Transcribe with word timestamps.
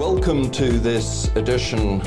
Welcome 0.00 0.50
to 0.52 0.78
this 0.78 1.28
edition 1.36 2.00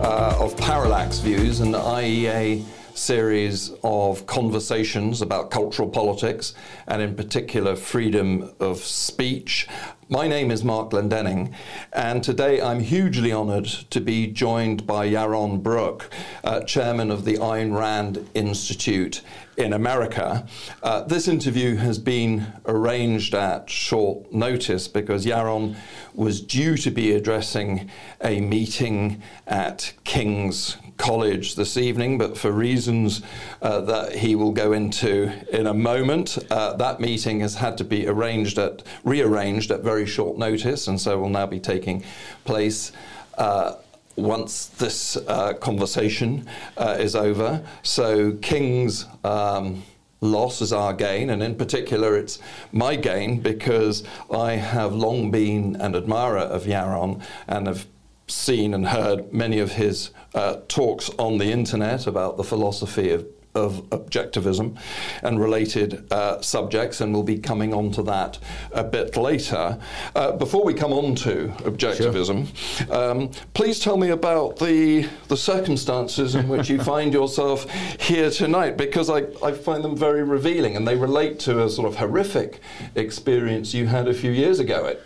uh, 0.00 0.36
of 0.36 0.56
Parallax 0.56 1.20
Views, 1.20 1.60
an 1.60 1.74
IEA 1.74 2.64
series 2.92 3.70
of 3.84 4.26
conversations 4.26 5.22
about 5.22 5.52
cultural 5.52 5.88
politics 5.88 6.54
and, 6.88 7.00
in 7.00 7.14
particular, 7.14 7.76
freedom 7.76 8.52
of 8.58 8.78
speech. 8.78 9.68
My 10.08 10.28
name 10.28 10.52
is 10.52 10.62
Mark 10.62 10.90
Glendenning, 10.90 11.52
and 11.92 12.22
today 12.22 12.60
I'm 12.60 12.78
hugely 12.78 13.32
honoured 13.32 13.64
to 13.64 14.00
be 14.00 14.28
joined 14.28 14.86
by 14.86 15.08
Yaron 15.08 15.64
Brook, 15.64 16.08
uh, 16.44 16.60
chairman 16.60 17.10
of 17.10 17.24
the 17.24 17.38
Ayn 17.38 17.76
Rand 17.76 18.24
Institute 18.32 19.20
in 19.56 19.72
America. 19.72 20.46
Uh, 20.80 21.02
this 21.02 21.26
interview 21.26 21.74
has 21.74 21.98
been 21.98 22.46
arranged 22.66 23.34
at 23.34 23.68
short 23.68 24.32
notice 24.32 24.86
because 24.86 25.26
Yaron 25.26 25.74
was 26.14 26.40
due 26.40 26.76
to 26.76 26.92
be 26.92 27.10
addressing 27.10 27.90
a 28.22 28.40
meeting 28.40 29.20
at 29.48 29.92
King's 30.04 30.76
College 30.96 31.54
this 31.54 31.76
evening, 31.76 32.18
but 32.18 32.36
for 32.38 32.50
reasons 32.50 33.22
uh, 33.62 33.80
that 33.82 34.14
he 34.14 34.34
will 34.34 34.52
go 34.52 34.72
into 34.72 35.30
in 35.50 35.66
a 35.66 35.74
moment, 35.74 36.38
uh, 36.50 36.74
that 36.76 37.00
meeting 37.00 37.40
has 37.40 37.54
had 37.56 37.76
to 37.78 37.84
be 37.84 38.06
arranged 38.06 38.58
at 38.58 38.82
rearranged 39.04 39.70
at 39.70 39.82
very 39.82 40.06
short 40.06 40.38
notice, 40.38 40.88
and 40.88 41.00
so 41.00 41.18
will 41.18 41.28
now 41.28 41.46
be 41.46 41.60
taking 41.60 42.02
place. 42.44 42.92
Uh, 43.36 43.74
once 44.16 44.68
this 44.68 45.16
uh, 45.28 45.52
conversation 45.54 46.48
uh, 46.78 46.96
is 46.98 47.14
over. 47.14 47.62
So, 47.82 48.32
King's 48.40 49.06
um, 49.24 49.82
loss 50.20 50.62
is 50.62 50.72
our 50.72 50.92
gain, 50.92 51.30
and 51.30 51.42
in 51.42 51.54
particular, 51.54 52.16
it's 52.16 52.38
my 52.72 52.96
gain 52.96 53.40
because 53.40 54.02
I 54.30 54.52
have 54.52 54.94
long 54.94 55.30
been 55.30 55.76
an 55.76 55.94
admirer 55.94 56.38
of 56.38 56.64
Yaron 56.64 57.22
and 57.46 57.66
have 57.66 57.86
seen 58.26 58.74
and 58.74 58.88
heard 58.88 59.32
many 59.32 59.58
of 59.58 59.72
his 59.72 60.10
uh, 60.34 60.56
talks 60.68 61.10
on 61.18 61.38
the 61.38 61.46
internet 61.46 62.06
about 62.06 62.36
the 62.36 62.44
philosophy 62.44 63.10
of 63.10 63.26
of 63.56 63.88
objectivism 63.90 64.78
and 65.22 65.40
related 65.40 66.06
uh, 66.12 66.40
subjects, 66.40 67.00
and 67.00 67.12
we'll 67.12 67.22
be 67.22 67.38
coming 67.38 67.72
on 67.72 67.90
to 67.90 68.02
that 68.02 68.38
a 68.72 68.84
bit 68.84 69.16
later. 69.16 69.78
Uh, 70.14 70.32
before 70.32 70.62
we 70.62 70.74
come 70.74 70.92
on 70.92 71.14
to 71.14 71.48
objectivism, 71.60 72.54
sure. 72.54 72.94
um, 72.94 73.30
please 73.54 73.80
tell 73.80 73.96
me 73.96 74.10
about 74.10 74.58
the, 74.58 75.08
the 75.28 75.36
circumstances 75.36 76.34
in 76.34 76.48
which 76.48 76.68
you 76.68 76.80
find 76.82 77.12
yourself 77.12 77.68
here 77.98 78.30
tonight, 78.30 78.76
because 78.76 79.08
I, 79.08 79.24
I 79.42 79.52
find 79.52 79.82
them 79.82 79.96
very 79.96 80.22
revealing 80.22 80.76
and 80.76 80.86
they 80.86 80.96
relate 80.96 81.40
to 81.40 81.64
a 81.64 81.70
sort 81.70 81.88
of 81.88 81.96
horrific 81.96 82.60
experience 82.94 83.72
you 83.72 83.86
had 83.86 84.06
a 84.06 84.14
few 84.14 84.30
years 84.30 84.60
ago 84.60 84.86
at 84.86 85.00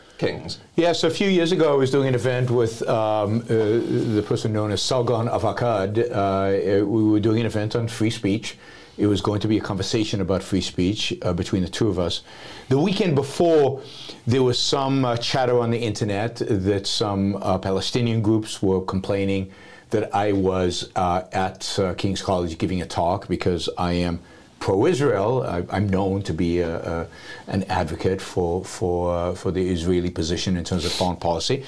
Yes, 0.76 1.02
a 1.02 1.08
few 1.08 1.30
years 1.30 1.50
ago 1.50 1.72
I 1.72 1.76
was 1.76 1.90
doing 1.90 2.08
an 2.08 2.14
event 2.14 2.50
with 2.50 2.86
um, 2.86 3.40
uh, 3.40 3.46
the 3.46 4.22
person 4.26 4.52
known 4.52 4.70
as 4.70 4.82
Sargon 4.82 5.28
of 5.28 5.44
Akkad. 5.44 5.96
Uh, 5.98 6.84
we 6.84 7.02
were 7.04 7.20
doing 7.20 7.40
an 7.40 7.46
event 7.46 7.74
on 7.74 7.88
free 7.88 8.10
speech. 8.10 8.58
It 8.98 9.06
was 9.06 9.22
going 9.22 9.40
to 9.40 9.48
be 9.48 9.56
a 9.56 9.62
conversation 9.62 10.20
about 10.20 10.42
free 10.42 10.60
speech 10.60 11.14
uh, 11.22 11.32
between 11.32 11.62
the 11.62 11.70
two 11.70 11.88
of 11.88 11.98
us. 11.98 12.20
The 12.68 12.78
weekend 12.78 13.14
before, 13.14 13.82
there 14.26 14.42
was 14.42 14.58
some 14.58 15.06
uh, 15.06 15.16
chatter 15.16 15.58
on 15.58 15.70
the 15.70 15.78
internet 15.78 16.36
that 16.36 16.86
some 16.86 17.36
uh, 17.36 17.56
Palestinian 17.56 18.20
groups 18.20 18.60
were 18.60 18.82
complaining 18.82 19.50
that 19.88 20.14
I 20.14 20.32
was 20.32 20.90
uh, 20.96 21.22
at 21.32 21.78
King's 21.96 22.20
College 22.20 22.58
giving 22.58 22.82
a 22.82 22.86
talk 22.86 23.26
because 23.26 23.70
I 23.78 23.94
am 23.94 24.20
pro-Israel. 24.60 25.42
I, 25.70 25.76
am 25.76 25.88
known 25.88 26.22
to 26.22 26.34
be 26.34 26.60
a, 26.60 26.76
a, 26.76 27.06
an 27.48 27.64
advocate 27.64 28.20
for 28.20 28.64
for 28.64 29.34
for 29.34 29.50
the 29.50 29.68
Israeli 29.68 30.10
position 30.10 30.56
in 30.56 30.64
terms 30.64 30.84
of 30.84 30.92
foreign 30.92 31.16
policy. 31.16 31.64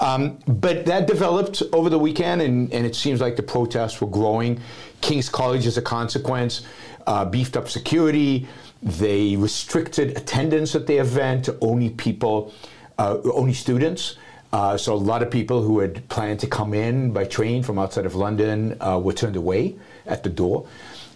Um, 0.00 0.38
but 0.46 0.86
that 0.86 1.06
developed 1.06 1.62
over 1.72 1.90
the 1.90 1.98
weekend, 1.98 2.40
and, 2.40 2.72
and, 2.72 2.86
it 2.86 2.94
seems 2.94 3.20
like 3.20 3.36
the 3.36 3.42
protests 3.42 4.00
were 4.00 4.08
growing. 4.08 4.60
King's 5.00 5.28
College, 5.28 5.66
as 5.66 5.76
a 5.76 5.82
consequence, 5.82 6.62
uh, 7.06 7.24
beefed 7.24 7.56
up 7.56 7.68
security. 7.68 8.46
They 8.82 9.36
restricted 9.36 10.16
attendance 10.16 10.74
at 10.74 10.86
the 10.86 10.98
event 10.98 11.46
to 11.46 11.58
only 11.60 11.90
people, 11.90 12.54
uh, 12.98 13.18
only 13.34 13.54
students. 13.54 14.16
Uh, 14.52 14.76
so 14.78 14.94
a 14.94 14.96
lot 14.96 15.22
of 15.22 15.30
people 15.30 15.62
who 15.62 15.80
had 15.80 16.08
planned 16.08 16.40
to 16.40 16.46
come 16.46 16.72
in 16.72 17.12
by 17.12 17.24
train 17.24 17.62
from 17.62 17.78
outside 17.78 18.06
of 18.06 18.14
London 18.14 18.76
uh, 18.80 18.98
were 18.98 19.12
turned 19.12 19.36
away 19.36 19.76
at 20.06 20.22
the 20.22 20.30
door. 20.30 20.66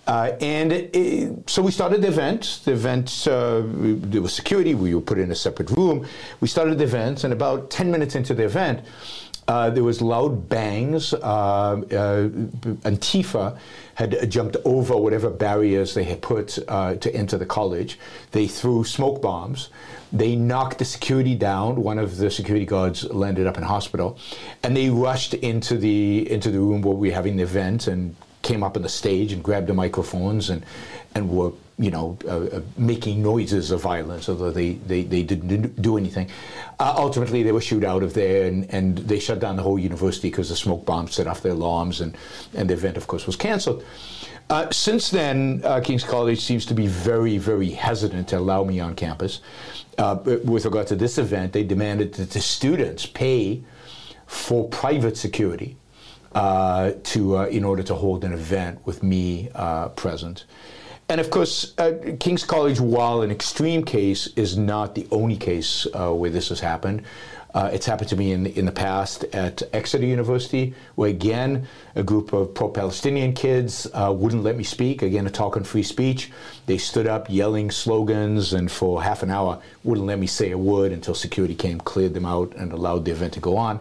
Uh, 0.07 0.33
and 0.41 0.73
it, 0.73 1.49
so 1.49 1.63
we 1.63 1.71
started 1.71 2.03
the 2.03 2.09
event. 2.09 2.61
The 2.65 2.73
event, 2.73 3.27
uh, 3.29 3.63
there 3.65 4.23
was 4.23 4.35
security. 4.35 4.75
We 4.75 4.95
were 4.95 5.01
put 5.01 5.19
in 5.19 5.31
a 5.31 5.35
separate 5.35 5.71
room. 5.71 6.07
We 6.41 6.49
started 6.49 6.79
the 6.79 6.85
event, 6.85 7.25
and 7.25 7.33
about 7.33 7.71
10 7.71 7.91
minutes 7.91 8.15
into 8.17 8.35
the 8.35 8.45
event, 8.45 8.81
uh, 9.49 9.71
there 9.71 9.85
was 9.85 10.01
loud 10.01 10.49
bangs. 10.49 11.12
Uh, 11.15 11.19
uh, 11.19 12.29
Antifa 12.85 13.59
had 13.95 14.31
jumped 14.31 14.57
over 14.65 14.97
whatever 14.97 15.31
barriers 15.31 15.95
they 15.95 16.05
had 16.05 16.23
put 16.23 16.59
uh, 16.69 16.95
to 16.97 17.15
enter 17.15 17.37
the 17.37 17.47
college. 17.47 17.99
They 18.31 18.47
threw 18.47 18.85
smoke 18.85 19.21
bombs. 19.21 19.69
They 20.12 20.37
knocked 20.37 20.79
the 20.79 20.85
security 20.85 21.35
down. 21.35 21.83
One 21.83 21.99
of 21.99 22.19
the 22.19 22.31
security 22.31 22.67
guards 22.67 23.05
landed 23.12 23.47
up 23.47 23.57
in 23.57 23.65
hospital, 23.65 24.19
and 24.62 24.77
they 24.77 24.91
rushed 24.91 25.35
into 25.35 25.77
the 25.77 26.31
into 26.31 26.51
the 26.51 26.61
room 26.61 26.83
where 26.83 26.95
we 26.95 27.09
were 27.09 27.15
having 27.15 27.37
the 27.37 27.43
event 27.43 27.87
and 27.87 28.15
came 28.43 28.63
up 28.63 28.77
on 28.77 28.83
the 28.83 28.89
stage 28.89 29.33
and 29.33 29.43
grabbed 29.43 29.69
the 29.69 29.75
microphones 29.75 30.51
and 30.51 30.65
and 31.15 31.29
were 31.29 31.53
you 31.79 31.91
know 31.91 32.17
uh, 32.27 32.57
uh, 32.57 32.61
making 32.77 33.23
noises 33.23 33.71
of 33.71 33.81
violence, 33.81 34.29
although 34.29 34.51
they 34.51 34.75
they, 34.75 35.03
they 35.03 35.23
didn't 35.23 35.81
do 35.81 35.97
anything. 35.97 36.29
Uh, 36.79 36.95
ultimately, 36.97 37.43
they 37.43 37.53
were 37.53 37.61
shooed 37.61 37.85
out 37.85 38.03
of 38.03 38.15
there, 38.15 38.47
and, 38.47 38.69
and 38.71 38.99
they 38.99 39.19
shut 39.19 39.41
down 39.41 39.57
the 39.57 39.63
whole 39.63 39.79
university 39.79 40.29
because 40.31 40.49
the 40.49 40.57
smoke 40.57 40.85
bombs 40.85 41.15
set 41.15 41.27
off 41.27 41.43
their 41.43 41.53
alarms, 41.53 42.01
and 42.01 42.17
and 42.55 42.71
the 42.71 42.75
event, 42.75 42.97
of 42.97 43.07
course, 43.07 43.27
was 43.27 43.37
canceled. 43.37 43.85
Uh, 44.51 44.71
since 44.71 45.11
then, 45.11 45.63
uh, 45.65 45.81
King's 45.81 46.05
College 46.05 46.41
seems 46.41 46.67
to 46.67 46.75
be 46.75 46.87
very, 46.87 47.39
very 47.39 47.71
hesitant 47.71 48.29
to 48.29 48.39
allow 48.39 48.65
me 48.65 48.81
on 48.81 48.95
campus. 48.95 49.41
Uh, 49.97 50.19
with 50.45 50.65
regard 50.65 50.87
to 50.87 50.97
this 50.97 51.17
event, 51.17 51.53
they 51.53 51.62
demanded 51.62 52.12
that 52.15 52.31
the 52.31 52.41
students 52.41 53.06
pay 53.06 53.62
for 54.27 54.69
private 54.69 55.17
security 55.17 55.77
uh, 56.34 56.93
to 57.02 57.37
uh, 57.37 57.46
in 57.46 57.64
order 57.64 57.82
to 57.82 57.94
hold 57.94 58.25
an 58.25 58.32
event 58.32 58.81
with 58.87 59.02
me 59.02 59.50
uh, 59.55 59.88
present. 59.90 60.44
And 61.08 61.20
of 61.20 61.31
course, 61.31 61.75
uh, 61.79 62.14
King's 62.20 62.44
College, 62.44 62.81
while 62.81 63.20
an 63.23 63.31
extreme 63.31 63.84
case, 63.84 64.29
is 64.29 64.56
not 64.56 64.94
the 64.94 65.06
only 65.11 65.37
case 65.37 65.87
uh, 65.93 66.11
where 66.11 66.31
this 66.31 66.49
has 66.49 66.61
happened. 66.61 67.02
Uh, 67.52 67.69
it's 67.70 67.84
happened 67.84 68.08
to 68.08 68.17
me 68.17 68.32
in, 68.32 68.46
in 68.46 68.64
the 68.64 68.73
past 68.73 69.25
at 69.34 69.62
Exeter 69.75 70.06
University, 70.06 70.73
where 70.94 71.11
again, 71.11 71.69
a 71.94 72.02
group 72.02 72.32
of 72.32 72.55
pro 72.55 72.70
Palestinian 72.70 73.35
kids 73.35 73.87
wouldn't 73.94 74.43
let 74.43 74.56
me 74.56 74.64
speak. 74.64 75.02
Again, 75.02 75.26
a 75.26 75.31
talk 75.31 75.58
on 75.58 75.64
free 75.64 75.82
speech. 75.82 76.31
They 76.64 76.78
stood 76.78 77.06
up 77.06 77.26
yelling 77.28 77.70
slogans 77.70 78.55
and 78.55 78.73
for 78.73 79.02
half 79.02 79.23
an 79.23 79.31
hour 79.31 79.61
wouldn't 79.85 80.06
let 80.06 80.19
me 80.19 80.26
say 80.26 80.50
a 80.52 80.56
word 80.56 80.93
until 80.93 81.14
security 81.14 81.55
came, 81.55 81.78
cleared 81.78 82.14
them 82.14 82.25
out, 82.25 82.55
and 82.56 82.73
allowed 82.73 83.05
the 83.05 83.11
event 83.11 83.35
to 83.35 83.40
go 83.40 83.58
on. 83.58 83.81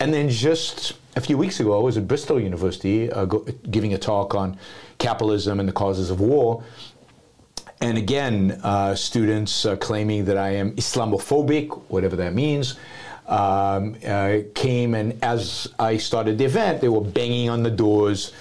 And 0.00 0.12
then 0.12 0.28
just 0.28 0.94
a 1.16 1.20
few 1.20 1.38
weeks 1.38 1.60
ago, 1.60 1.78
I 1.78 1.82
was 1.82 1.96
at 1.96 2.08
Bristol 2.08 2.40
University 2.40 3.10
uh, 3.10 3.24
go, 3.24 3.40
giving 3.70 3.94
a 3.94 3.98
talk 3.98 4.34
on 4.34 4.58
capitalism 4.98 5.60
and 5.60 5.68
the 5.68 5.72
causes 5.72 6.10
of 6.10 6.20
war. 6.20 6.64
And 7.80 7.98
again, 7.98 8.60
uh, 8.62 8.94
students 8.94 9.66
uh, 9.66 9.76
claiming 9.76 10.24
that 10.26 10.38
I 10.38 10.50
am 10.50 10.72
Islamophobic, 10.72 11.82
whatever 11.88 12.16
that 12.16 12.34
means, 12.34 12.76
um, 13.26 13.96
uh, 14.06 14.38
came 14.54 14.94
and 14.94 15.22
as 15.22 15.68
I 15.78 15.96
started 15.96 16.38
the 16.38 16.44
event, 16.44 16.80
they 16.80 16.88
were 16.88 17.00
banging 17.00 17.48
on 17.48 17.62
the 17.62 17.70
doors, 17.70 18.32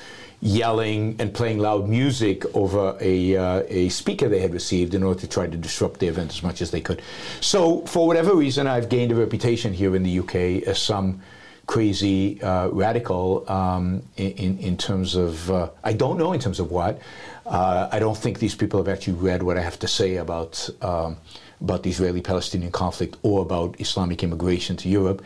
yelling 0.42 1.16
and 1.20 1.34
playing 1.34 1.60
loud 1.60 1.88
music 1.88 2.44
over 2.54 2.98
a, 3.00 3.38
uh, 3.38 3.64
a 3.70 3.88
speaker 3.90 4.28
they 4.28 4.42
had 4.42 4.54
received 4.54 4.94
in 4.94 5.02
order 5.02 5.22
to 5.22 5.28
try 5.28 5.48
to 5.48 5.56
disrupt 5.56 6.02
the 6.02 6.08
event 6.08 6.32
as 6.32 6.44
much 6.44 6.62
as 6.62 6.72
they 6.72 6.82
could. 6.82 7.02
So, 7.40 7.82
for 7.86 8.06
whatever 8.06 8.36
reason, 8.36 8.68
I've 8.68 8.90
gained 8.90 9.14
a 9.14 9.16
reputation 9.16 9.72
here 9.72 9.96
in 9.96 10.04
the 10.04 10.20
UK 10.20 10.68
as 10.68 10.82
some 10.82 11.22
crazy 11.66 12.42
uh, 12.42 12.68
radical 12.70 13.50
um, 13.50 14.04
in, 14.18 14.58
in 14.60 14.78
terms 14.78 15.16
of, 15.16 15.50
uh, 15.50 15.70
I 15.84 15.94
don't 15.94 16.18
know 16.18 16.34
in 16.34 16.40
terms 16.40 16.60
of 16.60 16.72
what. 16.72 17.02
Uh, 17.46 17.90
I 17.92 18.00
don't 18.00 18.18
think 18.18 18.40
these 18.40 18.56
people 18.56 18.80
have 18.80 18.88
actually 18.88 19.14
read 19.14 19.44
what 19.44 19.58
I 19.58 19.62
have 19.62 19.80
to 19.80 19.88
say 19.88 20.18
about. 20.18 20.70
Um, 20.82 21.18
about 21.62 21.84
the 21.84 21.90
Israeli-Palestinian 21.90 22.72
conflict 22.72 23.16
or 23.24 23.42
about 23.42 23.80
Islamic 23.80 24.22
immigration 24.22 24.76
to 24.76 24.90
Europe, 24.90 25.24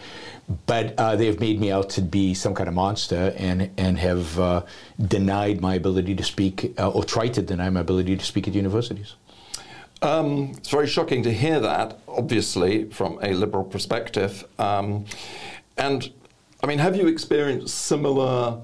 but 0.68 0.94
uh, 1.00 1.16
they 1.16 1.26
have 1.26 1.40
made 1.40 1.60
me 1.60 1.72
out 1.72 1.90
to 1.90 2.02
be 2.02 2.36
some 2.36 2.54
kind 2.54 2.70
of 2.70 2.76
monster 2.76 3.34
and 3.38 3.72
and 3.78 3.98
have 3.98 4.40
uh, 4.40 4.62
denied 5.08 5.62
my 5.62 5.74
ability 5.74 6.14
to 6.16 6.24
speak 6.24 6.76
uh, 6.78 6.90
or 6.92 7.04
tried 7.04 7.34
to 7.34 7.42
deny 7.42 7.70
my 7.72 7.80
ability 7.80 8.16
to 8.16 8.24
speak 8.24 8.48
at 8.48 8.54
universities. 8.54 9.16
Um, 10.04 10.52
it's 10.58 10.70
very 10.70 10.86
shocking 10.86 11.24
to 11.24 11.34
hear 11.34 11.60
that, 11.60 12.00
obviously, 12.08 12.86
from 12.92 13.18
a 13.24 13.34
liberal 13.34 13.64
perspective. 13.64 14.46
Um, 14.60 15.06
and 15.76 16.12
I 16.68 16.70
mean, 16.70 16.80
have 16.80 16.98
you 16.98 17.08
experienced 17.08 17.74
similar 17.74 18.60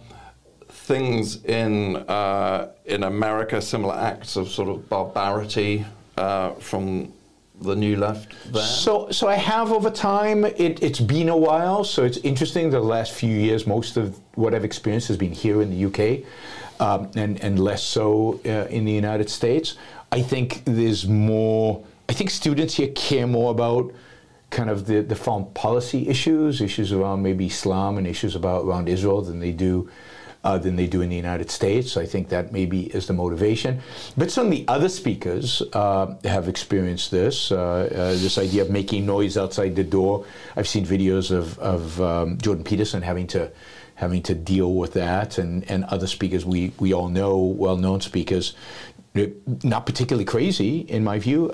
things 0.67 1.41
in 1.45 1.95
uh, 1.95 2.73
in 2.83 3.03
America, 3.03 3.61
similar 3.61 3.95
acts 3.95 4.35
of 4.35 4.49
sort 4.49 4.67
of 4.67 4.89
barbarity 4.89 5.85
uh, 6.17 6.49
from 6.55 7.13
the 7.61 7.73
new 7.73 7.95
left 7.95 8.35
there? 8.51 8.61
So, 8.61 9.09
so 9.09 9.29
I 9.29 9.35
have 9.35 9.71
over 9.71 9.89
time. 9.89 10.43
It, 10.43 10.79
has 10.79 10.99
been 10.99 11.29
a 11.29 11.37
while, 11.37 11.85
so 11.85 12.03
it's 12.03 12.17
interesting. 12.17 12.69
The 12.71 12.81
last 12.81 13.13
few 13.13 13.33
years, 13.33 13.65
most 13.65 13.95
of 13.95 14.19
what 14.35 14.53
I've 14.53 14.65
experienced 14.65 15.07
has 15.07 15.15
been 15.15 15.31
here 15.31 15.61
in 15.61 15.69
the 15.69 15.85
UK, 15.85 16.25
um, 16.81 17.09
and 17.15 17.41
and 17.41 17.57
less 17.57 17.83
so 17.83 18.41
uh, 18.45 18.67
in 18.69 18.83
the 18.83 18.91
United 18.91 19.29
States. 19.29 19.77
I 20.11 20.21
think 20.21 20.63
there's 20.65 21.07
more. 21.07 21.81
I 22.09 22.11
think 22.11 22.31
students 22.31 22.73
here 22.73 22.89
care 22.89 23.27
more 23.27 23.51
about 23.51 23.93
kind 24.53 24.69
of 24.69 24.85
the, 24.85 25.01
the 25.01 25.15
foreign 25.15 25.45
policy 25.53 26.07
issues, 26.07 26.61
issues 26.61 26.93
around 26.93 27.23
maybe 27.23 27.47
Islam 27.47 27.97
and 27.97 28.05
issues 28.07 28.35
about 28.35 28.65
around 28.65 28.87
Israel 28.87 29.21
than 29.21 29.39
they 29.39 29.51
do 29.51 29.89
uh, 30.43 30.57
than 30.57 30.75
they 30.75 30.87
do 30.87 31.01
in 31.01 31.09
the 31.09 31.15
United 31.15 31.49
States. 31.49 31.97
I 31.97 32.05
think 32.05 32.29
that 32.29 32.51
maybe 32.51 32.83
is 32.97 33.07
the 33.07 33.13
motivation. 33.13 33.81
But 34.15 34.31
some 34.31 34.45
of 34.47 34.51
the 34.51 34.65
other 34.67 34.89
speakers 34.89 35.61
uh, 35.73 36.15
have 36.23 36.47
experienced 36.47 37.11
this 37.11 37.51
uh, 37.51 37.57
uh, 37.57 38.11
this 38.25 38.37
idea 38.37 38.61
of 38.61 38.69
making 38.69 39.05
noise 39.05 39.37
outside 39.37 39.75
the 39.75 39.83
door. 39.83 40.25
I've 40.55 40.67
seen 40.67 40.85
videos 40.85 41.31
of, 41.31 41.57
of 41.59 42.01
um, 42.01 42.37
Jordan 42.37 42.63
Peterson 42.63 43.01
having 43.01 43.27
to 43.27 43.51
having 43.95 44.23
to 44.23 44.33
deal 44.33 44.73
with 44.73 44.93
that, 44.93 45.37
and, 45.37 45.69
and 45.69 45.85
other 45.85 46.07
speakers 46.07 46.43
we, 46.45 46.73
we 46.79 46.93
all 46.93 47.09
know, 47.09 47.37
well 47.37 47.77
known 47.77 48.01
speakers, 48.01 48.55
not 49.63 49.85
particularly 49.85 50.25
crazy 50.25 50.79
in 50.79 51.03
my 51.03 51.19
view. 51.19 51.51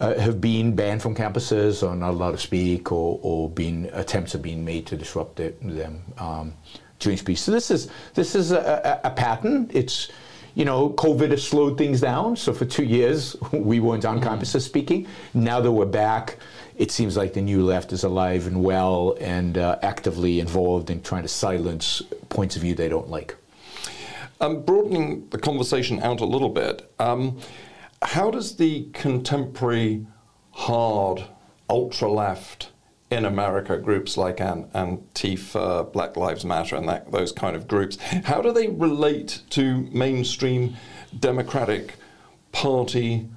Uh, 0.00 0.16
have 0.18 0.40
been 0.40 0.76
banned 0.76 1.02
from 1.02 1.12
campuses 1.12 1.82
or 1.82 1.96
not 1.96 2.10
allowed 2.10 2.30
to 2.30 2.38
speak 2.38 2.92
or, 2.92 3.18
or 3.20 3.50
been 3.50 3.90
attempts 3.94 4.32
have 4.32 4.42
been 4.42 4.64
made 4.64 4.86
to 4.86 4.96
disrupt 4.96 5.40
it, 5.40 5.60
them. 5.60 6.00
Um, 6.18 6.54
during 6.98 7.18
speech. 7.18 7.40
So 7.40 7.52
this 7.52 7.70
is 7.70 7.88
this 8.14 8.34
is 8.34 8.52
a, 8.52 9.00
a, 9.04 9.08
a, 9.08 9.10
pattern. 9.10 9.70
It's 9.72 10.10
you 10.54 10.64
know, 10.64 10.90
COVID 10.90 11.30
has 11.30 11.46
slowed 11.46 11.78
things 11.78 12.00
down. 12.00 12.36
So 12.36 12.52
for 12.52 12.64
two 12.64 12.84
years 12.84 13.36
we 13.52 13.80
weren't 13.80 14.04
on 14.04 14.20
mm-hmm. 14.20 14.28
campuses 14.28 14.62
speaking. 14.62 15.06
Now 15.34 15.60
that 15.60 15.70
we're 15.70 15.86
back, 15.86 16.38
it 16.76 16.90
seems 16.90 17.16
like 17.16 17.32
the 17.34 17.40
new 17.40 17.64
left 17.64 17.92
is 17.92 18.04
alive 18.04 18.46
and 18.46 18.62
well 18.62 19.16
and 19.20 19.58
uh, 19.58 19.78
actively 19.82 20.40
involved 20.40 20.90
in 20.90 21.02
trying 21.02 21.22
to 21.22 21.28
silence 21.28 22.02
points 22.28 22.56
of 22.56 22.62
view 22.62 22.74
they 22.74 22.88
don't 22.88 23.08
like. 23.08 23.36
Um, 24.40 24.62
broadening 24.62 25.28
the 25.30 25.38
conversation 25.38 26.00
out 26.00 26.20
a 26.20 26.24
little 26.24 26.48
bit, 26.48 26.88
um, 27.00 27.40
how 28.02 28.30
does 28.30 28.56
the 28.56 28.88
contemporary 28.92 30.06
hard 30.52 31.24
ultra 31.68 32.10
left 32.10 32.70
in 33.10 33.24
America, 33.24 33.78
groups 33.78 34.16
like 34.16 34.36
Antifa, 34.36 35.92
Black 35.92 36.16
Lives 36.16 36.44
Matter, 36.44 36.76
and 36.76 36.88
that, 36.88 37.10
those 37.10 37.32
kind 37.32 37.56
of 37.56 37.66
groups, 37.66 37.96
how 38.24 38.42
do 38.42 38.52
they 38.52 38.68
relate 38.68 39.42
to 39.50 39.88
mainstream 39.92 40.76
Democratic 41.18 41.94
Party 42.52 43.28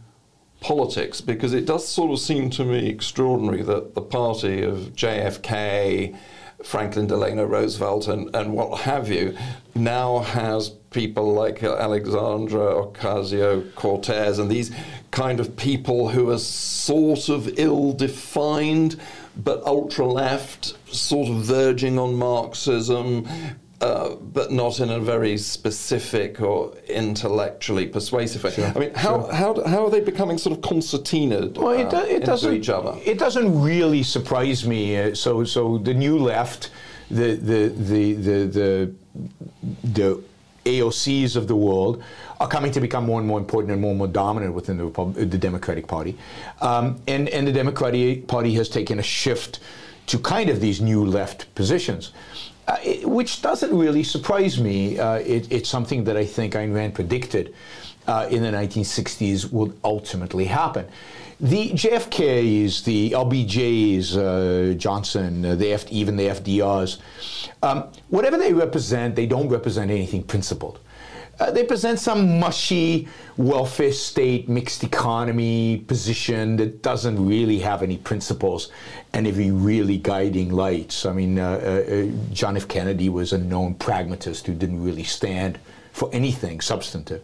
politics? 0.60 1.22
Because 1.22 1.54
it 1.54 1.66
does 1.66 1.88
sort 1.88 2.12
of 2.12 2.20
seem 2.20 2.50
to 2.52 2.66
me 2.66 2.90
extraordinary 2.90 3.62
that 3.64 3.96
the 3.96 4.02
party 4.02 4.62
of 4.62 4.94
JFK, 4.94 6.18
Franklin 6.64 7.08
Delano 7.08 7.46
Roosevelt, 7.46 8.08
and, 8.08 8.34
and 8.36 8.54
what 8.54 8.82
have 8.82 9.10
you, 9.10 9.36
now 9.76 10.20
has 10.20 10.70
people 10.92 11.34
like 11.34 11.64
Alexandra 11.64 12.86
Ocasio 12.86 13.74
Cortez 13.76 14.40
and 14.40 14.50
these 14.50 14.72
kind 15.12 15.40
of 15.40 15.56
people 15.56 16.10
who 16.10 16.30
are 16.30 16.38
sort 16.38 17.30
of 17.30 17.58
ill 17.58 17.94
defined 17.94 19.00
but 19.36 19.64
ultra 19.64 20.06
left, 20.06 20.76
sort 20.94 21.30
of 21.30 21.38
verging 21.38 21.98
on 21.98 22.16
Marxism, 22.16 23.28
uh, 23.82 24.16
but 24.16 24.52
not 24.52 24.80
in 24.80 24.92
a 24.92 25.00
very 25.00 25.36
specific 25.38 26.40
or 26.40 26.72
intellectually 26.88 27.88
persuasive 27.88 28.44
way. 28.44 28.52
Sure. 28.52 28.72
I 28.76 28.80
mean, 28.80 28.94
how, 28.94 29.24
sure. 29.24 29.34
how, 29.34 29.64
how 29.64 29.86
are 29.86 29.90
they 29.90 30.02
becoming 30.02 30.38
sort 30.38 30.56
of 30.56 30.64
concertinaed 30.64 31.58
well, 31.58 31.72
it, 31.72 31.92
uh, 31.92 32.06
it 32.08 32.24
doesn't, 32.24 32.54
each 32.54 32.70
other? 32.70 33.00
It 33.04 33.18
doesn't 33.18 33.60
really 33.60 34.04
surprise 34.04 34.68
me. 34.68 34.98
Uh, 34.98 35.16
so, 35.16 35.44
so 35.44 35.80
the 35.80 35.96
new 35.96 36.20
left, 36.20 36.70
the, 37.10 37.34
the, 37.34 37.70
the, 37.70 38.14
the, 38.14 38.46
the, 38.46 38.96
the 39.84 40.24
AOCs 40.66 41.36
of 41.36 41.48
the 41.48 41.56
world 41.56 42.04
are 42.40 42.48
coming 42.48 42.72
to 42.74 42.82
become 42.82 43.06
more 43.06 43.20
and 43.20 43.28
more 43.28 43.40
important 43.40 43.72
and 43.72 43.82
more 43.82 43.92
and 43.92 43.98
more 43.98 44.08
dominant 44.08 44.54
within 44.54 44.78
the, 44.78 44.86
Repub- 44.86 45.16
the 45.16 45.38
Democratic 45.38 45.88
Party. 45.88 46.16
Um, 46.62 47.02
and, 47.08 47.30
and 47.30 47.48
the 47.48 47.52
Democratic 47.52 48.28
Party 48.28 48.54
has 48.54 48.70
taken 48.70 49.00
a 49.00 49.04
shift 49.04 49.60
to 50.06 50.20
kind 50.20 50.50
of 50.50 50.60
these 50.60 50.82
new 50.82 51.04
left 51.04 51.54
positions. 51.56 52.12
Uh, 52.68 52.78
it, 52.84 53.10
which 53.10 53.42
doesn't 53.42 53.76
really 53.76 54.04
surprise 54.04 54.60
me. 54.60 55.00
Uh, 55.00 55.16
it, 55.16 55.52
it's 55.52 55.68
something 55.68 56.04
that 56.04 56.16
I 56.16 56.26
think 56.26 56.54
Ayn 56.54 56.74
Rand 56.74 56.94
predicted 56.94 57.54
uh, 58.08 58.28
in 58.30 58.44
the 58.44 58.50
1960s 58.50 59.52
would 59.52 59.78
ultimately 59.84 60.46
happen. 60.46 60.88
The 61.40 61.72
JFKs, 61.72 62.84
the 62.84 63.12
LBJs, 63.12 64.16
uh, 64.16 64.74
Johnson, 64.76 65.44
uh, 65.44 65.56
the 65.56 65.74
F, 65.74 65.92
even 65.92 66.16
the 66.16 66.28
FDRs, 66.28 67.00
um, 67.64 67.86
whatever 68.10 68.38
they 68.38 68.54
represent, 68.54 69.16
they 69.16 69.26
don't 69.26 69.50
represent 69.50 69.90
anything 69.90 70.22
principled. 70.22 70.80
Uh, 71.42 71.50
they 71.50 71.64
present 71.64 71.98
some 71.98 72.40
mushy 72.40 73.08
welfare 73.36 73.92
state, 73.92 74.48
mixed 74.48 74.84
economy 74.84 75.84
position 75.88 76.56
that 76.56 76.84
doesn't 76.84 77.18
really 77.26 77.58
have 77.58 77.82
any 77.82 77.98
principles 77.98 78.72
and 79.14 79.26
any 79.26 79.50
really 79.50 79.98
guiding 79.98 80.52
lights. 80.52 81.04
I 81.04 81.14
mean, 81.14 81.40
uh, 81.40 81.50
uh, 81.50 82.32
John 82.32 82.58
F. 82.58 82.68
Kennedy 82.68 83.10
was 83.10 83.34
a 83.34 83.40
known 83.40 83.74
pragmatist 83.74 84.46
who 84.46 84.54
didn't 84.54 84.84
really 84.84 85.04
stand 85.04 85.58
for 85.94 86.12
anything 86.14 86.62
substantive. 86.62 87.24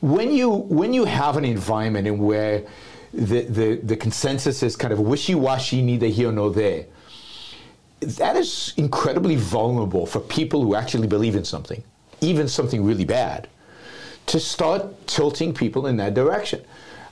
When 0.00 0.32
you 0.32 0.48
when 0.50 0.94
you 0.94 1.04
have 1.04 1.36
an 1.36 1.44
environment 1.44 2.06
in 2.06 2.16
where 2.18 2.64
the, 3.12 3.42
the, 3.42 3.80
the 3.82 3.96
consensus 3.96 4.62
is 4.62 4.76
kind 4.76 4.94
of 4.94 5.00
wishy-washy, 5.00 5.82
neither 5.82 6.06
here 6.06 6.32
nor 6.32 6.50
there. 6.50 6.86
That 8.00 8.36
is 8.36 8.72
incredibly 8.78 9.36
vulnerable 9.36 10.06
for 10.06 10.20
people 10.20 10.62
who 10.62 10.74
actually 10.74 11.06
believe 11.06 11.36
in 11.36 11.44
something, 11.44 11.82
even 12.20 12.48
something 12.48 12.84
really 12.84 13.04
bad, 13.04 13.48
to 14.26 14.40
start 14.40 15.06
tilting 15.06 15.54
people 15.54 15.86
in 15.86 15.96
that 15.96 16.14
direction. 16.14 16.62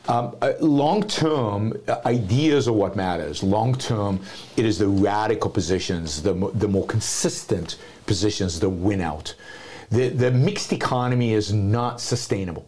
Um, 0.07 0.37
uh, 0.43 0.53
long 0.61 1.03
term, 1.09 1.73
uh, 1.89 1.97
ideas 2.05 2.69
are 2.69 2.73
what 2.73 2.95
matters. 2.95 3.43
Long 3.43 3.75
term, 3.75 4.21
it 4.57 4.67
is 4.67 4.79
the 4.79 4.89
radical 4.89 5.51
positions, 5.51 6.23
the, 6.23 6.35
the 6.55 6.69
more 6.69 6.87
consistent 6.87 7.79
positions 8.07 8.61
that 8.61 8.69
win 8.69 9.01
out. 9.01 9.35
The, 9.91 10.09
the 10.09 10.31
mixed 10.31 10.73
economy 10.73 11.33
is 11.33 11.53
not 11.53 12.01
sustainable 12.01 12.67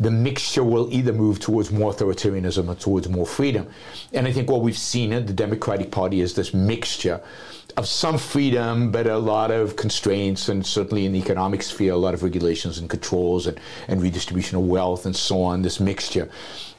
the 0.00 0.10
mixture 0.10 0.64
will 0.64 0.92
either 0.92 1.12
move 1.12 1.40
towards 1.40 1.70
more 1.70 1.92
authoritarianism 1.92 2.68
or 2.68 2.74
towards 2.74 3.08
more 3.08 3.26
freedom. 3.26 3.68
And 4.12 4.26
I 4.26 4.32
think 4.32 4.50
what 4.50 4.60
we've 4.60 4.78
seen 4.78 5.12
in 5.12 5.26
the 5.26 5.32
Democratic 5.32 5.90
Party 5.90 6.20
is 6.20 6.34
this 6.34 6.54
mixture 6.54 7.20
of 7.78 7.86
some 7.86 8.18
freedom, 8.18 8.90
but 8.90 9.06
a 9.06 9.16
lot 9.16 9.52
of 9.52 9.76
constraints, 9.76 10.48
and 10.48 10.66
certainly 10.66 11.06
in 11.06 11.12
the 11.12 11.18
economic 11.20 11.62
sphere, 11.62 11.92
a 11.92 11.96
lot 11.96 12.12
of 12.12 12.24
regulations 12.24 12.78
and 12.78 12.90
controls 12.90 13.46
and, 13.46 13.60
and 13.86 14.02
redistribution 14.02 14.58
of 14.58 14.64
wealth 14.66 15.06
and 15.06 15.14
so 15.14 15.40
on, 15.42 15.62
this 15.62 15.78
mixture. 15.78 16.28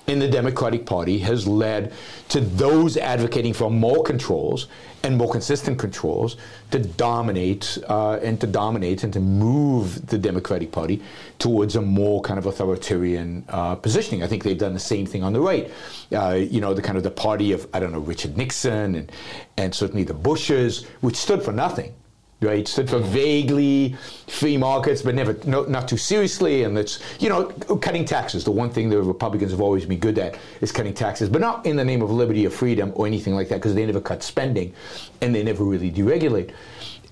in 0.08 0.20
the 0.20 0.28
Democratic 0.28 0.86
Party 0.86 1.20
has 1.20 1.48
led 1.48 1.94
to 2.28 2.42
those 2.42 2.98
advocating 2.98 3.54
for 3.54 3.72
more 3.72 4.04
controls 4.04 4.68
and 5.04 5.18
more 5.18 5.30
consistent 5.30 5.80
controls 5.80 6.36
to 6.72 6.80
dominate 6.80 7.78
uh, 7.88 8.20
and 8.22 8.40
to 8.42 8.48
dominate 8.48 9.04
and 9.04 9.14
to 9.14 9.20
move 9.20 10.08
the 10.08 10.18
Democratic 10.18 10.72
Party 10.72 11.02
towards 11.38 11.76
a 11.76 11.82
more 11.82 12.22
kind 12.22 12.38
of 12.38 12.46
authoritarian 12.46 13.46
uh, 13.50 13.76
positioning. 13.76 14.24
I 14.24 14.28
think 14.28 14.44
they've 14.44 14.58
done 14.58 14.74
the 14.74 14.80
same 14.80 15.06
thing 15.06 15.24
on 15.24 15.34
the 15.34 15.42
right. 15.42 15.72
Uh, 16.12 16.34
you 16.34 16.62
know, 16.62 16.74
the 16.74 16.82
kind 16.82 16.98
of 16.98 17.04
the 17.04 17.12
party 17.12 17.52
of 17.52 17.68
I 17.74 17.80
don't 17.80 17.92
know 17.92 18.00
Richard 18.00 18.38
Nixon 18.38 18.96
and 18.96 19.12
and 19.58 19.74
certainly 19.74 20.04
the 20.04 20.14
Bushes, 20.14 20.86
which 21.02 21.16
stood 21.16 21.44
for 21.44 21.52
nothing 21.52 21.94
right? 22.42 22.68
Stood 22.68 22.90
for 22.90 23.00
vaguely 23.00 23.96
free 24.28 24.56
markets, 24.56 25.02
but 25.02 25.14
never, 25.14 25.38
no, 25.46 25.64
not 25.64 25.88
too 25.88 25.98
seriously. 25.98 26.64
And 26.64 26.78
it's, 26.78 27.00
you 27.20 27.28
know, 27.28 27.46
cutting 27.82 28.06
taxes. 28.06 28.44
The 28.44 28.52
one 28.52 28.70
thing 28.70 28.90
the 28.90 29.02
Republicans 29.02 29.52
have 29.52 29.62
always 29.62 29.86
been 29.86 30.00
good 30.00 30.18
at 30.18 30.38
is 30.62 30.72
cutting 30.72 30.94
taxes, 30.94 31.28
but 31.28 31.42
not 31.42 31.66
in 31.66 31.76
the 31.76 31.84
name 31.84 32.02
of 32.02 32.12
liberty 32.12 32.46
or 32.48 32.50
freedom 32.50 32.94
or 32.96 33.08
anything 33.08 33.36
like 33.36 33.50
that, 33.50 33.56
because 33.56 33.76
they 33.76 33.86
never 33.86 34.02
cut 34.02 34.24
spending 34.24 34.74
and 35.22 35.36
they 35.36 35.44
never 35.44 35.64
really 35.64 35.92
deregulate. 35.92 36.52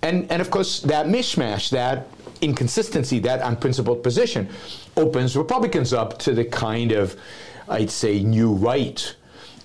And, 0.01 0.31
and 0.31 0.41
of 0.41 0.49
course, 0.49 0.81
that 0.81 1.07
mishmash, 1.07 1.71
that 1.71 2.07
inconsistency, 2.39 3.19
that 3.19 3.41
unprincipled 3.41 4.03
position 4.03 4.47
opens 4.95 5.35
Republicans 5.35 5.91
up 5.91 6.19
to 6.19 6.33
the 6.33 6.45
kind 6.45 6.91
of, 6.91 7.19
I'd 7.67 7.89
say, 7.89 8.23
new 8.23 8.53
right 8.53 9.13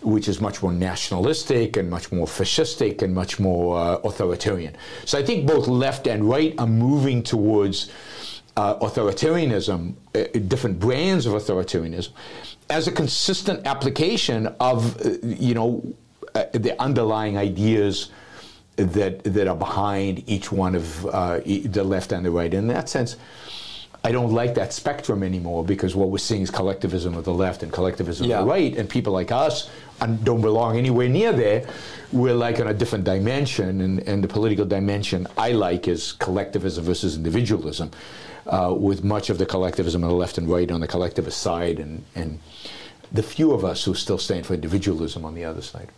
which 0.02 0.28
is 0.28 0.40
much 0.40 0.62
more 0.62 0.72
nationalistic 0.72 1.76
and 1.76 1.88
much 1.88 2.12
more 2.12 2.26
fascistic 2.26 3.02
and 3.02 3.14
much 3.14 3.38
more 3.38 3.78
uh, 3.78 3.96
authoritarian. 4.04 4.76
So 5.04 5.18
I 5.18 5.22
think 5.22 5.46
both 5.46 5.68
left 5.68 6.06
and 6.06 6.28
right 6.28 6.54
are 6.58 6.66
moving 6.66 7.22
towards 7.22 7.90
uh, 8.56 8.76
authoritarianism, 8.76 9.94
uh, 10.14 10.24
different 10.48 10.78
brands 10.78 11.26
of 11.26 11.32
authoritarianism, 11.34 12.10
as 12.68 12.88
a 12.88 12.92
consistent 12.92 13.66
application 13.66 14.46
of, 14.60 15.00
uh, 15.04 15.10
you 15.22 15.54
know, 15.54 15.82
uh, 16.34 16.44
the 16.52 16.80
underlying 16.80 17.36
ideas 17.36 18.10
that 18.76 19.22
that 19.24 19.46
are 19.46 19.56
behind 19.56 20.28
each 20.28 20.50
one 20.50 20.74
of 20.74 21.06
uh, 21.06 21.40
the 21.40 21.84
left 21.84 22.12
and 22.12 22.24
the 22.24 22.30
right. 22.30 22.54
In 22.54 22.68
that 22.68 22.88
sense, 22.88 23.16
I 24.04 24.12
don't 24.12 24.32
like 24.32 24.54
that 24.54 24.72
spectrum 24.72 25.22
anymore 25.22 25.64
because 25.64 25.94
what 25.94 26.08
we're 26.08 26.18
seeing 26.18 26.42
is 26.42 26.50
collectivism 26.50 27.14
of 27.14 27.24
the 27.24 27.34
left 27.34 27.62
and 27.62 27.70
collectivism 27.70 28.26
yeah. 28.26 28.38
of 28.38 28.46
the 28.46 28.50
right, 28.50 28.76
and 28.76 28.88
people 28.88 29.12
like 29.12 29.30
us 29.30 29.70
don't 30.24 30.40
belong 30.40 30.76
anywhere 30.76 31.08
near 31.08 31.32
there. 31.32 31.66
We're 32.12 32.34
like 32.34 32.60
on 32.60 32.68
a 32.68 32.74
different 32.74 33.04
dimension, 33.04 33.80
and, 33.80 34.00
and 34.00 34.22
the 34.22 34.28
political 34.28 34.64
dimension 34.64 35.26
I 35.38 35.52
like 35.52 35.88
is 35.88 36.12
collectivism 36.12 36.84
versus 36.84 37.16
individualism, 37.16 37.90
uh, 38.46 38.74
with 38.76 39.02
much 39.04 39.30
of 39.30 39.38
the 39.38 39.46
collectivism 39.46 40.04
on 40.04 40.10
the 40.10 40.16
left 40.16 40.38
and 40.38 40.48
right 40.48 40.70
on 40.70 40.80
the 40.80 40.88
collectivist 40.88 41.38
side, 41.40 41.78
and, 41.78 42.04
and 42.14 42.38
the 43.10 43.22
few 43.22 43.52
of 43.52 43.64
us 43.64 43.84
who 43.84 43.94
still 43.94 44.18
stand 44.18 44.46
for 44.46 44.54
individualism 44.54 45.24
on 45.24 45.34
the 45.34 45.44
other 45.44 45.62
side. 45.62 45.88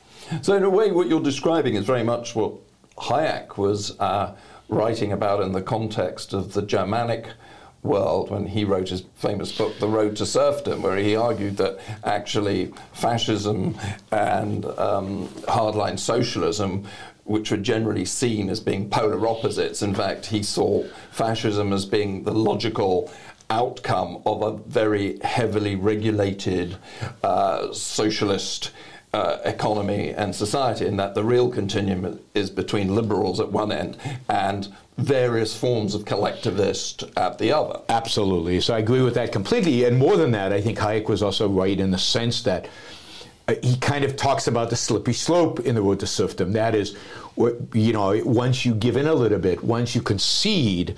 So, 0.42 0.56
in 0.56 0.62
a 0.62 0.70
way, 0.70 0.90
what 0.90 1.08
you're 1.08 1.22
describing 1.22 1.74
is 1.74 1.84
very 1.84 2.02
much 2.02 2.34
what 2.34 2.52
Hayek 2.96 3.56
was 3.56 3.98
uh, 3.98 4.34
writing 4.68 5.12
about 5.12 5.42
in 5.42 5.52
the 5.52 5.62
context 5.62 6.32
of 6.32 6.52
the 6.52 6.62
Germanic 6.62 7.28
world 7.84 8.30
when 8.30 8.46
he 8.46 8.64
wrote 8.64 8.88
his 8.88 9.04
famous 9.14 9.56
book, 9.56 9.78
The 9.78 9.86
Road 9.86 10.16
to 10.16 10.26
Serfdom, 10.26 10.82
where 10.82 10.96
he 10.96 11.14
argued 11.14 11.58
that 11.58 11.78
actually 12.02 12.72
fascism 12.92 13.78
and 14.10 14.64
um, 14.64 15.28
hardline 15.46 15.98
socialism, 15.98 16.88
which 17.24 17.50
were 17.50 17.58
generally 17.58 18.04
seen 18.04 18.48
as 18.48 18.58
being 18.58 18.88
polar 18.88 19.26
opposites, 19.28 19.82
in 19.82 19.94
fact, 19.94 20.26
he 20.26 20.42
saw 20.42 20.82
fascism 21.12 21.72
as 21.72 21.84
being 21.84 22.24
the 22.24 22.32
logical 22.32 23.12
outcome 23.50 24.22
of 24.24 24.42
a 24.42 24.56
very 24.68 25.18
heavily 25.20 25.76
regulated 25.76 26.76
uh, 27.22 27.72
socialist. 27.72 28.72
Uh, 29.14 29.38
economy 29.44 30.12
and 30.22 30.34
society, 30.34 30.84
and 30.88 30.98
that 30.98 31.14
the 31.14 31.22
real 31.22 31.48
continuum 31.48 32.18
is 32.34 32.50
between 32.50 32.96
liberals 32.96 33.38
at 33.38 33.52
one 33.52 33.70
end 33.70 33.96
and 34.28 34.60
various 34.98 35.56
forms 35.56 35.94
of 35.94 36.04
collectivist 36.04 37.04
at 37.16 37.38
the 37.38 37.52
other. 37.52 37.78
Absolutely. 37.88 38.60
So 38.60 38.74
I 38.74 38.80
agree 38.80 39.02
with 39.02 39.14
that 39.14 39.30
completely. 39.30 39.84
And 39.86 39.96
more 39.98 40.16
than 40.16 40.32
that, 40.32 40.52
I 40.52 40.60
think 40.60 40.78
Hayek 40.78 41.08
was 41.08 41.22
also 41.22 41.48
right 41.48 41.78
in 41.78 41.92
the 41.92 41.98
sense 41.98 42.42
that 42.42 42.66
uh, 43.46 43.54
he 43.62 43.76
kind 43.76 44.04
of 44.04 44.16
talks 44.16 44.48
about 44.48 44.68
the 44.68 44.76
slippery 44.76 45.14
slope 45.14 45.60
in 45.60 45.76
the 45.76 45.82
road 45.82 46.00
to 46.00 46.08
serfdom. 46.08 46.52
That 46.52 46.74
is, 46.74 46.96
you 47.72 47.92
know, 47.92 48.20
once 48.24 48.66
you 48.66 48.74
give 48.74 48.96
in 48.96 49.06
a 49.06 49.14
little 49.14 49.38
bit, 49.38 49.62
once 49.62 49.94
you 49.94 50.02
concede 50.02 50.96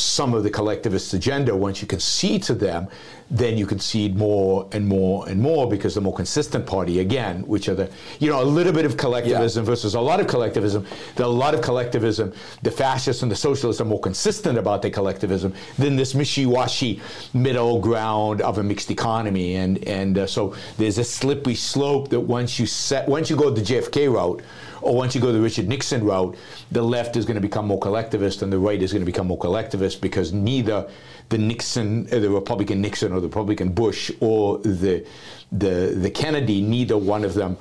some 0.00 0.34
of 0.34 0.42
the 0.42 0.50
collectivist 0.50 1.12
agenda, 1.14 1.54
once 1.54 1.80
you 1.80 1.88
concede 1.88 2.42
to 2.44 2.54
them, 2.54 2.88
then 3.30 3.58
you 3.58 3.66
concede 3.66 4.16
more 4.16 4.66
and 4.72 4.86
more 4.86 5.28
and 5.28 5.40
more 5.40 5.68
because 5.68 5.94
the 5.94 6.00
more 6.00 6.14
consistent 6.14 6.66
party, 6.66 7.00
again, 7.00 7.42
which 7.46 7.68
are 7.68 7.74
the, 7.74 7.90
you 8.20 8.30
know, 8.30 8.42
a 8.42 8.44
little 8.44 8.72
bit 8.72 8.86
of 8.86 8.96
collectivism 8.96 9.64
yeah. 9.64 9.70
versus 9.70 9.94
a 9.94 10.00
lot 10.00 10.18
of 10.18 10.26
collectivism, 10.26 10.86
the, 11.16 11.24
a 11.24 11.26
lot 11.26 11.54
of 11.54 11.60
collectivism, 11.60 12.32
the 12.62 12.70
fascists 12.70 13.22
and 13.22 13.30
the 13.30 13.36
socialists 13.36 13.80
are 13.82 13.84
more 13.84 14.00
consistent 14.00 14.56
about 14.56 14.80
their 14.80 14.90
collectivism 14.90 15.52
than 15.76 15.94
this 15.94 16.14
wishy-washy 16.14 17.00
middle 17.34 17.78
ground 17.80 18.40
of 18.40 18.58
a 18.58 18.62
mixed 18.62 18.90
economy. 18.90 19.56
And, 19.56 19.86
and 19.86 20.18
uh, 20.18 20.26
so 20.26 20.54
there's 20.78 20.96
a 20.96 21.04
slippery 21.04 21.54
slope 21.54 22.08
that 22.08 22.20
once 22.20 22.58
you 22.58 22.66
set, 22.66 23.06
once 23.08 23.28
you 23.28 23.36
go 23.36 23.50
the 23.50 23.60
JFK 23.60 24.10
route, 24.10 24.42
or 24.82 24.94
once 24.94 25.14
you 25.14 25.20
go 25.20 25.32
the 25.32 25.40
Richard 25.40 25.68
Nixon 25.68 26.04
route, 26.04 26.36
the 26.70 26.82
left 26.82 27.16
is 27.16 27.24
going 27.24 27.36
to 27.36 27.40
become 27.40 27.66
more 27.66 27.78
collectivist 27.78 28.42
and 28.42 28.52
the 28.52 28.58
right 28.58 28.80
is 28.80 28.92
going 28.92 29.02
to 29.02 29.06
become 29.06 29.26
more 29.26 29.38
collectivist 29.38 30.00
because 30.00 30.32
neither 30.32 30.88
the 31.28 31.38
Nixon, 31.38 32.06
uh, 32.12 32.18
the 32.18 32.30
Republican 32.30 32.80
Nixon, 32.80 33.12
or 33.12 33.20
the 33.20 33.26
Republican 33.28 33.70
Bush, 33.70 34.10
or 34.20 34.58
the 34.58 35.06
the 35.52 35.94
the 35.96 36.10
Kennedy. 36.10 36.62
Neither 36.62 36.96
one 36.96 37.24
of 37.24 37.34
them 37.34 37.56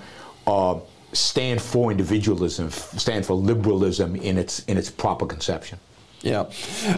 uh, 0.46 0.80
stand 1.14 1.62
for 1.62 1.92
individualism, 1.92 2.70
stand 2.70 3.26
for 3.26 3.34
liberalism 3.34 4.16
in 4.16 4.38
its 4.38 4.60
in 4.66 4.78
its 4.78 4.90
proper 4.90 5.26
conception. 5.26 5.80
Yeah. 6.22 6.46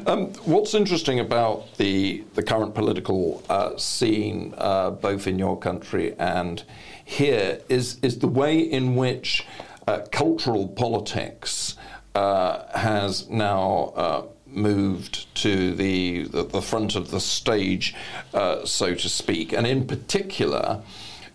Um, 0.07 0.27
what's 0.45 0.73
interesting 0.73 1.19
about 1.19 1.75
the 1.77 2.23
the 2.35 2.43
current 2.43 2.73
political 2.73 3.43
uh, 3.49 3.75
scene, 3.77 4.53
uh, 4.57 4.91
both 4.91 5.27
in 5.27 5.37
your 5.37 5.57
country 5.57 6.15
and 6.17 6.63
here, 7.03 7.59
is 7.67 7.97
is 8.01 8.19
the 8.19 8.27
way 8.27 8.59
in 8.59 8.95
which 8.95 9.45
uh, 9.89 10.05
cultural 10.11 10.67
politics 10.67 11.75
uh, 12.13 12.77
has 12.77 13.27
now 13.27 13.91
uh, 13.95 14.23
moved 14.45 15.33
to 15.33 15.73
the, 15.73 16.23
the, 16.25 16.43
the, 16.43 16.61
front 16.61 16.95
of 16.95 17.09
the 17.09 17.19
stage, 17.19 17.95
uh, 18.35 18.63
so 18.65 18.93
to 18.93 19.09
speak. 19.09 19.51
And 19.51 19.65
in 19.65 19.87
particular, 19.87 20.83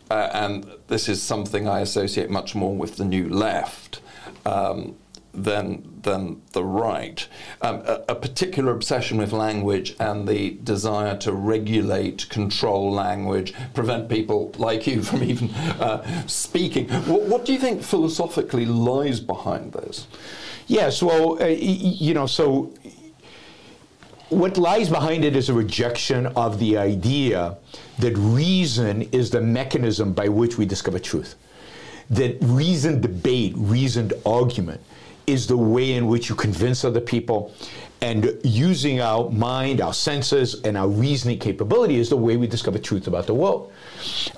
uh, 0.08 0.30
and 0.32 0.70
this 0.86 1.08
is 1.08 1.20
something 1.20 1.66
I 1.66 1.80
associate 1.80 2.30
much 2.30 2.54
more 2.54 2.76
with 2.76 2.96
the 2.96 3.04
new 3.04 3.28
left. 3.28 4.00
Um, 4.46 4.96
than 5.34 5.94
than 6.02 6.42
the 6.52 6.62
right. 6.62 7.26
Um, 7.62 7.76
a, 7.86 8.04
a, 8.10 8.14
particular 8.14 8.72
obsession 8.72 9.16
with 9.16 9.32
language 9.32 9.96
and 9.98 10.28
the 10.28 10.50
desire 10.62 11.16
to 11.18 11.32
regulate, 11.32 12.28
control 12.28 12.92
language, 12.92 13.54
prevent 13.72 14.08
people 14.08 14.52
like 14.58 14.86
you 14.86 15.02
from 15.08 15.22
even 15.22 15.50
uh, 15.50 16.26
speaking. 16.26 16.88
What, 16.88 17.22
what, 17.22 17.44
do 17.44 17.52
you 17.52 17.58
think 17.58 17.82
philosophically 17.82 18.66
lies 18.66 19.18
behind 19.18 19.72
this? 19.72 20.06
Yes, 20.66 21.02
well, 21.02 21.42
uh, 21.42 21.46
you 21.46 22.14
know, 22.14 22.26
so 22.26 22.72
what 24.28 24.56
lies 24.56 24.88
behind 24.88 25.24
it 25.24 25.36
is 25.36 25.48
a 25.48 25.54
rejection 25.54 26.26
of 26.28 26.58
the 26.58 26.76
idea 26.76 27.56
that 27.98 28.16
reason 28.16 29.02
is 29.12 29.30
the 29.30 29.40
mechanism 29.40 30.12
by 30.12 30.28
which 30.28 30.58
we 30.58 30.66
discover 30.66 30.98
truth. 30.98 31.34
That 32.10 32.36
reasoned 32.42 33.02
debate, 33.02 33.54
reasoned 33.56 34.12
argument 34.26 34.80
is 35.26 35.46
the 35.46 35.56
way 35.56 35.92
in 35.92 36.06
which 36.06 36.28
you 36.28 36.34
convince 36.34 36.84
other 36.84 37.00
people. 37.00 37.54
And 38.00 38.38
using 38.44 39.00
our 39.00 39.30
mind, 39.30 39.80
our 39.80 39.94
senses, 39.94 40.60
and 40.62 40.76
our 40.76 40.88
reasoning 40.88 41.38
capability 41.38 41.96
is 41.96 42.10
the 42.10 42.16
way 42.16 42.36
we 42.36 42.46
discover 42.46 42.78
truth 42.78 43.06
about 43.06 43.26
the 43.26 43.34
world. 43.34 43.72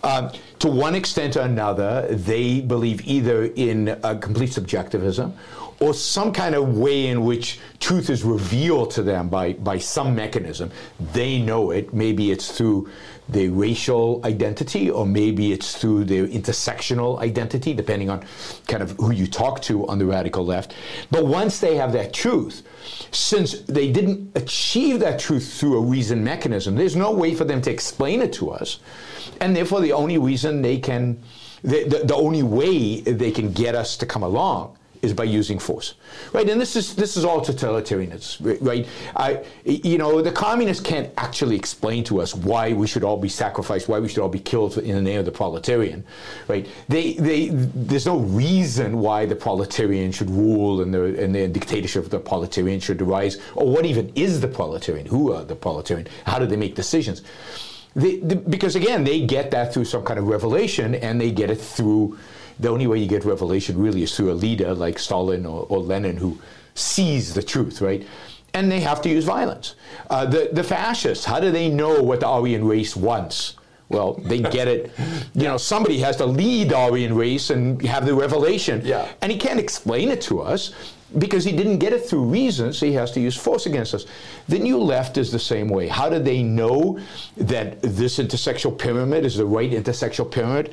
Um, 0.05 0.31
to 0.61 0.69
one 0.69 0.95
extent 0.95 1.37
or 1.37 1.41
another, 1.41 2.07
they 2.11 2.61
believe 2.61 3.05
either 3.07 3.47
in 3.57 3.99
complete 4.21 4.53
subjectivism 4.53 5.35
or 5.81 5.95
some 5.95 6.33
kind 6.33 6.55
of 6.55 6.79
way 6.79 7.09
in 7.09 7.25
which 7.25 7.59
truth 7.81 8.09
is 8.09 8.23
revealed 8.25 8.91
to 8.93 9.03
them 9.03 9.29
by, 9.29 9.53
by 9.55 9.79
some 9.79 10.15
mechanism. 10.15 10.71
They 11.13 11.41
know 11.41 11.71
it. 11.71 11.93
Maybe 11.93 12.31
it's 12.31 12.57
through 12.57 12.89
their 13.29 13.51
racial 13.51 14.21
identity, 14.25 14.91
or 14.91 15.05
maybe 15.05 15.53
it's 15.53 15.77
through 15.77 16.05
their 16.05 16.27
intersectional 16.27 17.19
identity, 17.21 17.75
depending 17.75 18.09
on 18.09 18.25
kind 18.67 18.83
of 18.83 18.93
who 18.93 19.11
you 19.13 19.27
talk 19.27 19.61
to 19.63 19.87
on 19.89 19.99
the 19.99 20.07
radical 20.07 20.45
left. 20.45 20.75
But 21.11 21.27
once 21.27 21.59
they 21.61 21.77
have 21.77 21.93
that 21.93 22.13
truth, 22.13 22.63
since 23.11 23.61
they 23.63 23.91
didn't 23.91 24.31
achieve 24.37 25.01
that 25.01 25.19
truth 25.19 25.55
through 25.55 25.79
a 25.79 25.81
reason 25.81 26.23
mechanism, 26.23 26.77
there's 26.77 26.97
no 26.97 27.13
way 27.13 27.35
for 27.35 27.45
them 27.45 27.61
to 27.63 27.71
explain 27.71 28.23
it 28.23 28.33
to 28.35 28.51
us. 28.51 28.79
And 29.41 29.55
therefore, 29.55 29.81
the 29.81 29.93
only 29.93 30.19
reason 30.19 30.63
they 30.63 30.79
can, 30.79 31.21
the, 31.63 31.85
the, 31.85 31.99
the 32.05 32.15
only 32.15 32.43
way 32.43 33.01
they 33.01 33.31
can 33.31 33.53
get 33.53 33.75
us 33.75 33.97
to 33.99 34.07
come 34.07 34.23
along 34.23 34.76
is 35.03 35.13
by 35.13 35.25
using 35.25 35.59
force, 35.59 35.95
right? 36.33 36.49
And 36.49 36.61
this 36.61 36.77
is 36.77 36.95
this 36.95 37.17
is 37.17 37.25
all 37.25 37.41
totalitarianism, 37.41 38.59
right? 38.61 38.87
I, 39.15 39.45
you 39.65 39.99
know, 39.99 40.23
the 40.23 40.33
communists 40.33 40.83
can't 40.83 41.11
actually 41.17 41.57
explain 41.57 42.05
to 42.05 42.21
us 42.21 42.35
why 42.35 42.73
we 42.73 42.87
should 42.87 43.05
all 43.05 43.17
be 43.17 43.29
sacrificed, 43.29 43.89
why 43.89 43.99
we 43.99 44.09
should 44.09 44.19
all 44.19 44.29
be 44.29 44.39
killed 44.39 44.79
in 44.79 44.95
the 44.95 45.03
name 45.03 45.19
of 45.19 45.25
the 45.25 45.33
proletarian, 45.33 46.05
right? 46.49 46.67
They, 46.89 47.15
they, 47.15 47.49
there's 47.49 48.07
no 48.07 48.19
reason 48.19 48.99
why 48.99 49.27
the 49.27 49.37
proletarian 49.37 50.13
should 50.13 50.31
rule 50.31 50.81
and 50.81 50.93
the 50.93 51.23
and 51.23 51.35
the 51.35 51.49
dictatorship 51.49 52.05
of 52.05 52.11
the 52.11 52.19
proletarian 52.19 52.81
should 52.81 53.01
arise, 53.03 53.39
or 53.55 53.69
what 53.71 53.87
even 53.87 54.13
is 54.15 54.41
the 54.41 54.49
proletarian? 54.49 55.07
Who 55.07 55.33
are 55.33 55.45
the 55.45 55.57
proletarian? 55.57 56.09
How 56.25 56.39
do 56.39 56.47
they 56.47 56.57
make 56.57 56.75
decisions? 56.75 57.23
They, 57.95 58.17
the, 58.17 58.37
because 58.37 58.77
again, 58.77 59.05
they 59.05 59.25
get 59.25 59.51
that 59.53 59.73
through 59.73 59.87
some 59.87 60.05
kind 60.05 60.19
of 60.19 60.27
revelation, 60.27 60.95
and 60.97 61.19
they 61.21 61.31
get 61.31 61.51
it 61.51 61.61
through 61.61 62.19
the 62.59 62.69
only 62.69 62.87
way 62.87 62.99
you 62.99 63.07
get 63.07 63.25
revelation 63.25 63.79
really 63.79 64.03
is 64.03 64.17
through 64.17 64.33
a 64.33 64.35
leader 64.35 64.75
like 64.75 64.99
Stalin 64.99 65.45
or, 65.47 65.67
or 65.69 65.79
Lenin 65.79 66.17
who 66.17 66.39
sees 66.75 67.35
the 67.35 67.43
truth, 67.43 67.81
right? 67.81 68.07
And 68.55 68.71
they 68.71 68.81
have 68.81 69.03
to 69.03 69.09
use 69.09 69.25
violence. 69.25 69.75
Uh, 70.09 70.25
the, 70.25 70.51
the 70.53 70.65
fascists, 70.65 71.25
how 71.25 71.41
do 71.41 71.51
they 71.51 71.69
know 71.69 72.03
what 72.03 72.21
the 72.21 72.27
Aryan 72.27 72.65
race 72.67 72.97
wants? 72.97 73.55
Well, 73.89 74.15
they 74.15 74.41
get 74.41 74.67
it. 74.67 74.91
You 75.35 75.45
know, 75.45 75.57
somebody 75.57 75.99
has 76.01 76.17
to 76.17 76.27
lead 76.27 76.71
the 76.71 76.77
Aryan 76.77 77.15
race 77.15 77.51
and 77.51 77.81
have 77.83 78.05
the 78.05 78.15
revelation. 78.15 78.83
Yeah. 78.85 79.09
And 79.23 79.31
he 79.31 79.39
can't 79.39 79.61
explain 79.61 80.09
it 80.09 80.21
to 80.23 80.41
us 80.41 80.73
because 81.19 81.45
he 81.45 81.53
didn't 81.53 81.79
get 81.79 81.93
it 81.93 82.05
through 82.05 82.25
reason, 82.25 82.73
so 82.73 82.85
he 82.85 82.93
has 82.95 83.13
to 83.13 83.21
use 83.21 83.37
force 83.37 83.67
against 83.67 83.95
us. 83.95 84.07
The 84.49 84.59
new 84.59 84.79
left 84.79 85.19
is 85.19 85.31
the 85.31 85.39
same 85.39 85.69
way. 85.69 85.87
How 85.87 86.09
do 86.09 86.19
they 86.19 86.43
know 86.43 86.99
that 87.37 87.81
this 87.81 88.19
intersexual 88.19 88.77
pyramid 88.77 89.25
is 89.25 89.37
the 89.37 89.47
right 89.47 89.71
intersexual 89.71 90.31
pyramid? 90.31 90.73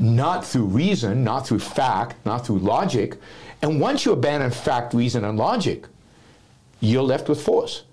Not 0.00 0.44
through 0.44 0.64
reason, 0.64 1.22
not 1.22 1.46
through 1.46 1.60
fact, 1.60 2.16
not 2.26 2.44
through 2.44 2.58
logic. 2.58 3.18
And 3.62 3.80
once 3.80 4.04
you 4.04 4.12
abandon 4.12 4.50
fact, 4.50 4.94
reason, 4.94 5.24
and 5.24 5.38
logic, 5.38 5.86
you're 6.80 7.02
left 7.02 7.28
with 7.28 7.40
force. 7.40 7.84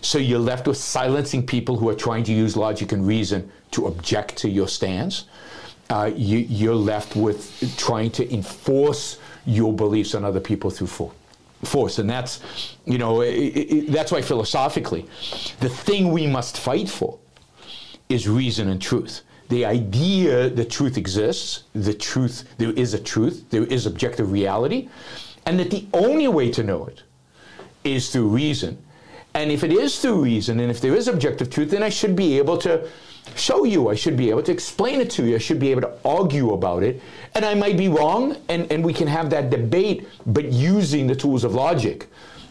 So 0.00 0.18
you're 0.18 0.38
left 0.38 0.68
with 0.68 0.76
silencing 0.76 1.44
people 1.44 1.76
who 1.76 1.88
are 1.88 1.94
trying 1.94 2.22
to 2.24 2.32
use 2.32 2.56
logic 2.56 2.92
and 2.92 3.04
reason 3.06 3.50
to 3.72 3.86
object 3.86 4.36
to 4.38 4.48
your 4.48 4.68
stance. 4.68 5.24
Uh, 5.90 6.10
you, 6.14 6.70
are 6.70 6.74
left 6.74 7.16
with 7.16 7.74
trying 7.76 8.10
to 8.10 8.32
enforce 8.32 9.18
your 9.44 9.72
beliefs 9.74 10.14
on 10.14 10.24
other 10.24 10.40
people 10.40 10.70
through 10.70 10.86
force 10.86 11.14
force. 11.64 11.98
And 11.98 12.08
that's, 12.08 12.40
you 12.84 12.98
know, 12.98 13.20
it, 13.20 13.34
it, 13.34 13.92
that's 13.92 14.12
why 14.12 14.22
philosophically, 14.22 15.06
the 15.60 15.68
thing 15.68 16.10
we 16.10 16.26
must 16.26 16.58
fight 16.58 16.88
for 16.88 17.18
is 18.08 18.28
reason 18.28 18.68
and 18.68 18.80
truth. 18.80 19.22
The 19.48 19.64
idea 19.64 20.48
that 20.50 20.70
truth 20.70 20.96
exists, 20.96 21.64
the 21.74 21.94
truth, 21.94 22.44
there 22.58 22.72
is 22.72 22.94
a 22.94 22.98
truth, 22.98 23.44
there 23.50 23.64
is 23.64 23.86
objective 23.86 24.32
reality, 24.32 24.88
and 25.46 25.58
that 25.58 25.70
the 25.70 25.86
only 25.92 26.28
way 26.28 26.50
to 26.52 26.62
know 26.62 26.86
it 26.86 27.02
is 27.84 28.10
through 28.10 28.28
reason. 28.28 28.82
And 29.34 29.50
if 29.50 29.64
it 29.64 29.72
is 29.72 29.98
through 30.00 30.22
reason, 30.22 30.60
and 30.60 30.70
if 30.70 30.80
there 30.80 30.94
is 30.94 31.08
objective 31.08 31.50
truth, 31.50 31.70
then 31.70 31.82
I 31.82 31.88
should 31.88 32.14
be 32.16 32.38
able 32.38 32.58
to 32.58 32.88
show 33.34 33.64
you. 33.64 33.88
I 33.88 33.94
should 33.94 34.16
be 34.16 34.30
able 34.30 34.42
to 34.42 34.52
explain 34.52 35.00
it 35.00 35.10
to 35.10 35.24
you. 35.24 35.36
I 35.36 35.38
should 35.38 35.58
be 35.58 35.70
able 35.70 35.82
to 35.82 35.92
argue 36.04 36.52
about 36.52 36.82
it. 36.82 37.00
And 37.34 37.44
I 37.44 37.54
might 37.54 37.76
be 37.76 37.88
wrong, 37.88 38.36
and, 38.48 38.70
and 38.70 38.84
we 38.84 38.92
can 38.92 39.06
have 39.08 39.30
that 39.30 39.50
debate, 39.50 40.08
but 40.26 40.52
using 40.52 41.06
the 41.06 41.14
tools 41.14 41.44
of 41.44 41.54
logic, 41.54 42.08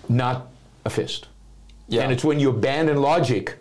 not 0.09 0.47
a 0.85 0.89
fist. 0.89 1.27
Yeah. 1.87 2.03
And 2.03 2.11
it's 2.11 2.23
when 2.23 2.39
you 2.39 2.49
abandon 2.49 3.01
logic, 3.01 3.57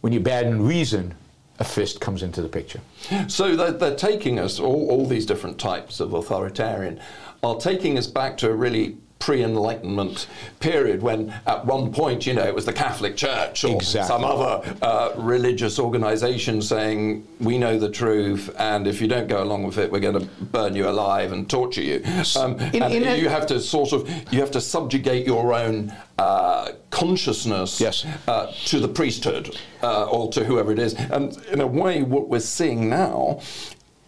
when 0.00 0.12
you 0.12 0.20
abandon 0.20 0.66
reason, 0.66 1.14
a 1.58 1.64
fist 1.64 2.00
comes 2.00 2.22
into 2.22 2.42
the 2.42 2.48
picture. 2.48 2.80
So 3.28 3.54
they're, 3.54 3.72
they're 3.72 3.94
taking 3.94 4.38
us, 4.38 4.58
all, 4.58 4.90
all 4.90 5.06
these 5.06 5.26
different 5.26 5.58
types 5.58 6.00
of 6.00 6.12
authoritarian, 6.12 7.00
are 7.42 7.56
taking 7.56 7.98
us 7.98 8.06
back 8.06 8.36
to 8.38 8.50
a 8.50 8.54
really 8.54 8.96
pre-enlightenment 9.22 10.26
period 10.58 11.00
when 11.00 11.32
at 11.46 11.64
one 11.64 11.92
point 11.92 12.26
you 12.26 12.34
know 12.34 12.42
it 12.42 12.52
was 12.52 12.66
the 12.66 12.72
catholic 12.72 13.16
church 13.16 13.62
or 13.62 13.76
exactly. 13.76 14.08
some 14.08 14.24
other 14.24 14.76
uh, 14.82 15.12
religious 15.16 15.78
organization 15.78 16.60
saying 16.60 17.24
we 17.38 17.56
know 17.56 17.78
the 17.78 17.88
truth 17.88 18.52
and 18.58 18.84
if 18.88 19.00
you 19.00 19.06
don't 19.06 19.28
go 19.28 19.40
along 19.40 19.62
with 19.62 19.78
it 19.78 19.92
we're 19.92 20.00
going 20.00 20.18
to 20.18 20.26
burn 20.46 20.74
you 20.74 20.88
alive 20.88 21.30
and 21.30 21.48
torture 21.48 21.80
you 21.80 22.02
um, 22.36 22.58
in, 22.74 22.82
and 22.82 22.92
in 22.94 23.20
you 23.20 23.28
have 23.28 23.46
to 23.46 23.60
sort 23.60 23.92
of 23.92 24.08
you 24.32 24.40
have 24.40 24.50
to 24.50 24.60
subjugate 24.60 25.24
your 25.24 25.54
own 25.54 25.94
uh, 26.18 26.72
consciousness 26.90 27.80
yes. 27.80 28.04
uh, 28.26 28.52
to 28.64 28.80
the 28.80 28.88
priesthood 28.88 29.56
uh, 29.84 30.06
or 30.06 30.32
to 30.32 30.42
whoever 30.42 30.72
it 30.72 30.80
is 30.80 30.94
and 30.94 31.38
in 31.52 31.60
a 31.60 31.66
way 31.66 32.02
what 32.02 32.28
we're 32.28 32.40
seeing 32.40 32.88
now 32.88 33.40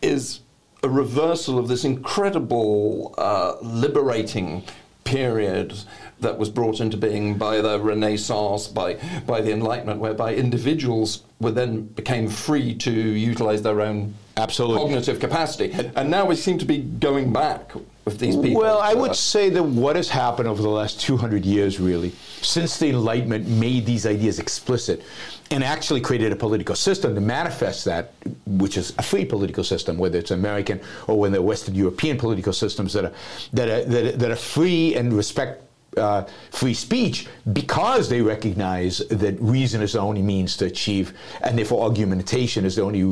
is 0.02 0.40
a 0.82 0.88
reversal 0.88 1.56
of 1.56 1.68
this 1.68 1.84
incredible 1.84 3.14
uh, 3.16 3.54
liberating 3.62 4.64
period 5.04 5.78
that 6.20 6.38
was 6.38 6.48
brought 6.48 6.80
into 6.80 6.96
being 6.96 7.36
by 7.36 7.60
the 7.60 7.78
Renaissance, 7.78 8.66
by, 8.68 8.98
by 9.26 9.40
the 9.40 9.52
Enlightenment, 9.52 10.00
whereby 10.00 10.34
individuals 10.34 11.22
were 11.40 11.50
then 11.50 11.82
became 11.82 12.28
free 12.28 12.74
to 12.76 12.90
utilize 12.90 13.62
their 13.62 13.80
own 13.80 14.14
Absolutely. 14.36 14.78
cognitive 14.78 15.20
capacity. 15.20 15.72
And 15.94 16.10
now 16.10 16.26
we 16.26 16.36
seem 16.36 16.58
to 16.58 16.64
be 16.64 16.78
going 16.78 17.32
back 17.32 17.72
with 18.04 18.18
these 18.18 18.36
people. 18.36 18.60
Well, 18.60 18.80
I 18.80 18.94
would 18.94 19.12
uh, 19.12 19.14
say 19.14 19.48
that 19.50 19.62
what 19.62 19.96
has 19.96 20.08
happened 20.08 20.48
over 20.48 20.60
the 20.60 20.68
last 20.68 21.00
200 21.00 21.44
years, 21.44 21.78
really, 21.80 22.10
since 22.42 22.78
the 22.78 22.90
Enlightenment 22.90 23.46
made 23.46 23.86
these 23.86 24.06
ideas 24.06 24.38
explicit 24.38 25.02
and 25.50 25.62
actually 25.62 26.00
created 26.00 26.32
a 26.32 26.36
political 26.36 26.74
system 26.74 27.14
to 27.14 27.20
manifest 27.20 27.84
that, 27.84 28.12
which 28.46 28.76
is 28.76 28.92
a 28.98 29.02
free 29.02 29.24
political 29.24 29.62
system, 29.62 29.98
whether 29.98 30.18
it's 30.18 30.30
American 30.30 30.80
or 31.06 31.18
whether 31.18 31.40
Western 31.40 31.74
European 31.74 32.18
political 32.18 32.52
systems 32.52 32.92
that 32.94 33.04
are, 33.04 33.12
that 33.52 33.68
are, 33.68 33.84
that 33.84 34.04
are, 34.04 34.16
that 34.16 34.30
are 34.30 34.36
free 34.36 34.96
and 34.96 35.12
respect 35.12 35.62
uh, 35.96 36.24
free 36.50 36.74
speech 36.74 37.26
because 37.52 38.08
they 38.08 38.20
recognize 38.20 38.98
that 39.08 39.40
reason 39.40 39.82
is 39.82 39.92
the 39.92 40.00
only 40.00 40.22
means 40.22 40.56
to 40.58 40.66
achieve, 40.66 41.14
and 41.42 41.58
therefore 41.58 41.84
argumentation 41.84 42.64
is 42.64 42.76
the 42.76 42.82
only 42.82 43.02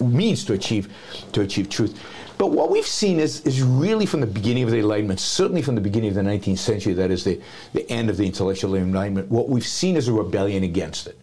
means 0.00 0.44
to 0.44 0.52
achieve 0.52 0.92
to 1.32 1.42
achieve 1.42 1.68
truth. 1.68 2.00
But 2.38 2.48
what 2.48 2.70
we've 2.70 2.86
seen 2.86 3.18
is, 3.18 3.40
is 3.42 3.62
really 3.62 4.04
from 4.04 4.20
the 4.20 4.26
beginning 4.26 4.64
of 4.64 4.70
the 4.70 4.78
Enlightenment, 4.78 5.20
certainly 5.20 5.62
from 5.62 5.74
the 5.74 5.80
beginning 5.80 6.10
of 6.10 6.14
the 6.14 6.22
19th 6.22 6.58
century, 6.58 6.92
that 6.94 7.10
is 7.10 7.24
the, 7.24 7.40
the 7.72 7.90
end 7.90 8.10
of 8.10 8.18
the 8.18 8.26
intellectual 8.26 8.74
Enlightenment, 8.74 9.30
what 9.30 9.48
we've 9.48 9.66
seen 9.66 9.96
is 9.96 10.08
a 10.08 10.12
rebellion 10.12 10.62
against 10.62 11.06
it. 11.06 11.18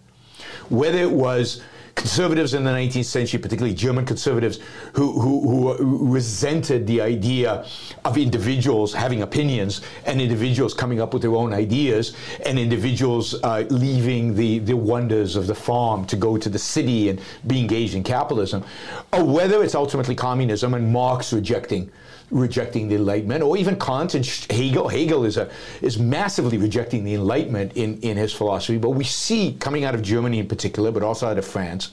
Whether 0.70 1.00
it 1.00 1.12
was 1.12 1.62
conservatives 1.96 2.54
in 2.54 2.64
the 2.64 2.72
19th 2.72 3.06
century, 3.06 3.40
particularly 3.40 3.76
German 3.76 4.06
conservatives, 4.06 4.60
who, 4.94 5.20
who, 5.20 5.74
who, 5.74 6.12
resented 6.12 6.88
the 6.88 7.02
idea 7.02 7.66
of 8.04 8.18
individuals 8.18 8.94
having 8.94 9.22
opinions 9.22 9.82
and 10.06 10.20
individuals 10.20 10.74
coming 10.74 11.00
up 11.00 11.14
with 11.14 11.22
their 11.22 11.36
own 11.36 11.54
ideas 11.54 12.16
and 12.46 12.58
individuals 12.58 13.36
uh, 13.44 13.64
leaving 13.70 14.36
the, 14.36 14.60
the 14.60 14.76
wonders 14.76 15.36
of 15.36 15.48
the 15.48 15.56
farm 15.56 16.06
to 16.06 16.16
go 16.16 16.38
to 16.38 16.50
the 16.50 16.60
city 16.60 17.10
and 17.10 17.22
be 17.48 17.60
engaged 17.60 17.96
in 17.96 18.04
capitalism, 18.04 18.64
or 19.12 19.24
whether 19.24 19.64
it's 19.64 19.76
ultimately 19.76 20.16
communism 20.16 20.74
and 20.74 20.92
Marx 20.92 21.32
rejecting 21.32 21.92
rejecting 22.34 22.88
the 22.88 22.96
Enlightenment, 22.96 23.44
or 23.44 23.58
even 23.58 23.80
Kant 23.80 24.16
and 24.16 24.26
Hegel. 24.50 24.90
Hegel 24.90 25.24
is 25.24 25.38
a 25.38 25.50
is 25.82 26.00
massively 26.00 26.58
rejecting 26.58 27.04
the 27.04 27.14
Enlightenment 27.14 27.74
in, 27.76 28.00
in 28.02 28.18
his 28.18 28.34
philosophy. 28.34 28.78
But 28.78 28.92
we 28.92 29.04
see 29.04 29.56
coming 29.60 29.86
out 29.86 29.96
of 29.96 30.02
Germany 30.02 30.40
in 30.40 30.48
particular, 30.48 30.92
but 30.92 31.04
also 31.04 31.28
out 31.28 31.38
of 31.38 31.46
France, 31.46 31.92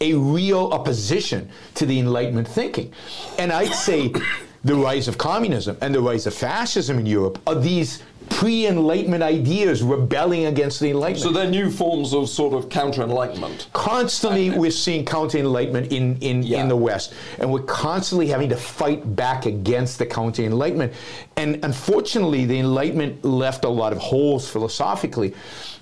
a 0.00 0.14
real 0.14 0.68
opposition 0.72 1.48
to 1.74 1.86
the 1.86 1.98
Enlightenment 1.98 2.46
thinking. 2.46 2.92
And 3.38 3.52
I'd 3.52 3.74
say 3.74 4.12
the 4.64 4.74
rise 4.74 5.08
of 5.08 5.18
communism 5.18 5.76
and 5.80 5.94
the 5.94 6.00
rise 6.00 6.26
of 6.26 6.34
fascism 6.34 6.98
in 6.98 7.06
Europe 7.06 7.40
are 7.46 7.54
these 7.54 8.02
pre-enlightenment 8.30 9.22
ideas 9.22 9.82
rebelling 9.82 10.46
against 10.46 10.80
the 10.80 10.90
enlightenment. 10.90 11.22
So 11.22 11.32
they're 11.32 11.50
new 11.50 11.70
forms 11.70 12.12
of 12.12 12.28
sort 12.28 12.54
of 12.54 12.68
counter-enlightenment. 12.68 13.68
Constantly 13.72 14.50
we're 14.50 14.70
seeing 14.70 15.04
counter-enlightenment 15.04 15.92
in, 15.92 16.16
in, 16.18 16.42
yeah. 16.42 16.60
in 16.60 16.68
the 16.68 16.76
West. 16.76 17.14
And 17.38 17.52
we're 17.52 17.62
constantly 17.62 18.26
having 18.26 18.48
to 18.50 18.56
fight 18.56 19.14
back 19.16 19.46
against 19.46 19.98
the 19.98 20.06
counter-enlightenment. 20.06 20.92
And 21.36 21.64
unfortunately, 21.64 22.44
the 22.44 22.58
enlightenment 22.58 23.24
left 23.24 23.64
a 23.64 23.68
lot 23.68 23.92
of 23.92 23.98
holes 23.98 24.48
philosophically 24.48 25.34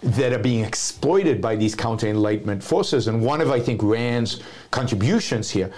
that 0.03 0.33
are 0.33 0.39
being 0.39 0.65
exploited 0.65 1.41
by 1.41 1.57
these 1.57 1.75
counter-enlightenment 1.75 2.63
forces. 2.63 3.09
And 3.09 3.23
one 3.23 3.41
of, 3.41 3.51
I 3.51 3.61
think, 3.61 3.83
Rand's 3.83 4.41
contributions 4.71 5.51
here 5.51 5.73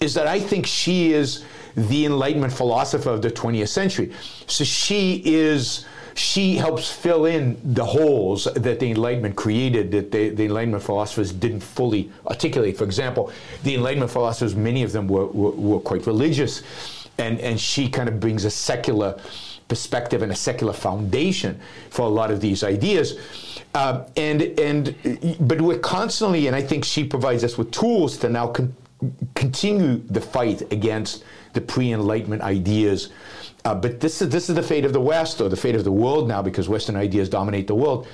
is 0.00 0.14
that 0.14 0.26
I 0.26 0.38
think 0.40 0.66
she 0.66 1.12
is 1.12 1.44
the 1.76 2.06
Enlightenment 2.06 2.52
philosopher 2.52 3.10
of 3.10 3.22
the 3.22 3.30
20th 3.30 3.68
century. 3.68 4.12
So 4.46 4.64
she 4.64 5.22
is 5.24 5.86
she 6.16 6.56
helps 6.56 6.90
fill 6.90 7.26
in 7.26 7.60
the 7.62 7.84
holes 7.84 8.44
that 8.54 8.80
the 8.80 8.90
Enlightenment 8.90 9.36
created 9.36 9.90
that 9.90 10.10
the, 10.10 10.30
the, 10.30 10.46
Enlightenment 10.46 10.82
philosophers 10.82 11.30
didn't 11.30 11.60
fully 11.60 12.10
articulate. 12.26 12.76
For 12.76 12.84
example, 12.84 13.30
the 13.64 13.74
Enlightenment 13.74 14.10
philosophers, 14.10 14.56
many 14.56 14.82
of 14.82 14.92
them 14.92 15.08
were, 15.08 15.26
were, 15.26 15.50
were 15.50 15.80
quite 15.80 16.06
religious, 16.06 16.62
and, 17.18 17.38
and 17.40 17.60
she 17.60 17.88
kind 17.88 18.08
of 18.08 18.18
brings 18.18 18.44
a 18.44 18.50
secular 18.50 19.20
perspective 19.68 20.22
and 20.22 20.32
a 20.32 20.36
secular 20.36 20.72
foundation 20.72 21.60
for 21.90 22.02
a 22.02 22.08
lot 22.08 22.30
of 22.30 22.40
these 22.40 22.64
ideas. 22.64 23.18
Uh, 23.74 24.04
and 24.16 24.42
and 24.58 24.94
but 25.40 25.60
we're 25.60 25.78
constantly, 25.78 26.46
and 26.46 26.56
I 26.56 26.62
think 26.62 26.84
she 26.84 27.04
provides 27.04 27.44
us 27.44 27.58
with 27.58 27.70
tools 27.72 28.16
to 28.18 28.30
now 28.30 28.46
con- 28.46 28.74
continue 29.34 29.98
the 30.08 30.20
fight 30.20 30.72
against 30.72 31.24
the 31.52 31.60
pre-enlightenment 31.60 32.42
ideas. 32.42 33.10
Uh, 33.64 33.74
but 33.74 34.00
this 34.00 34.22
is 34.22 34.28
this 34.28 34.48
is 34.48 34.54
the 34.54 34.62
fate 34.62 34.84
of 34.84 34.92
the 34.92 35.00
West 35.00 35.40
or 35.40 35.48
the 35.48 35.56
fate 35.56 35.74
of 35.74 35.84
the 35.84 35.92
world 35.92 36.28
now 36.28 36.42
because 36.42 36.68
Western 36.68 36.96
ideas 36.96 37.28
dominate 37.28 37.66
the 37.66 37.74
world. 37.74 38.06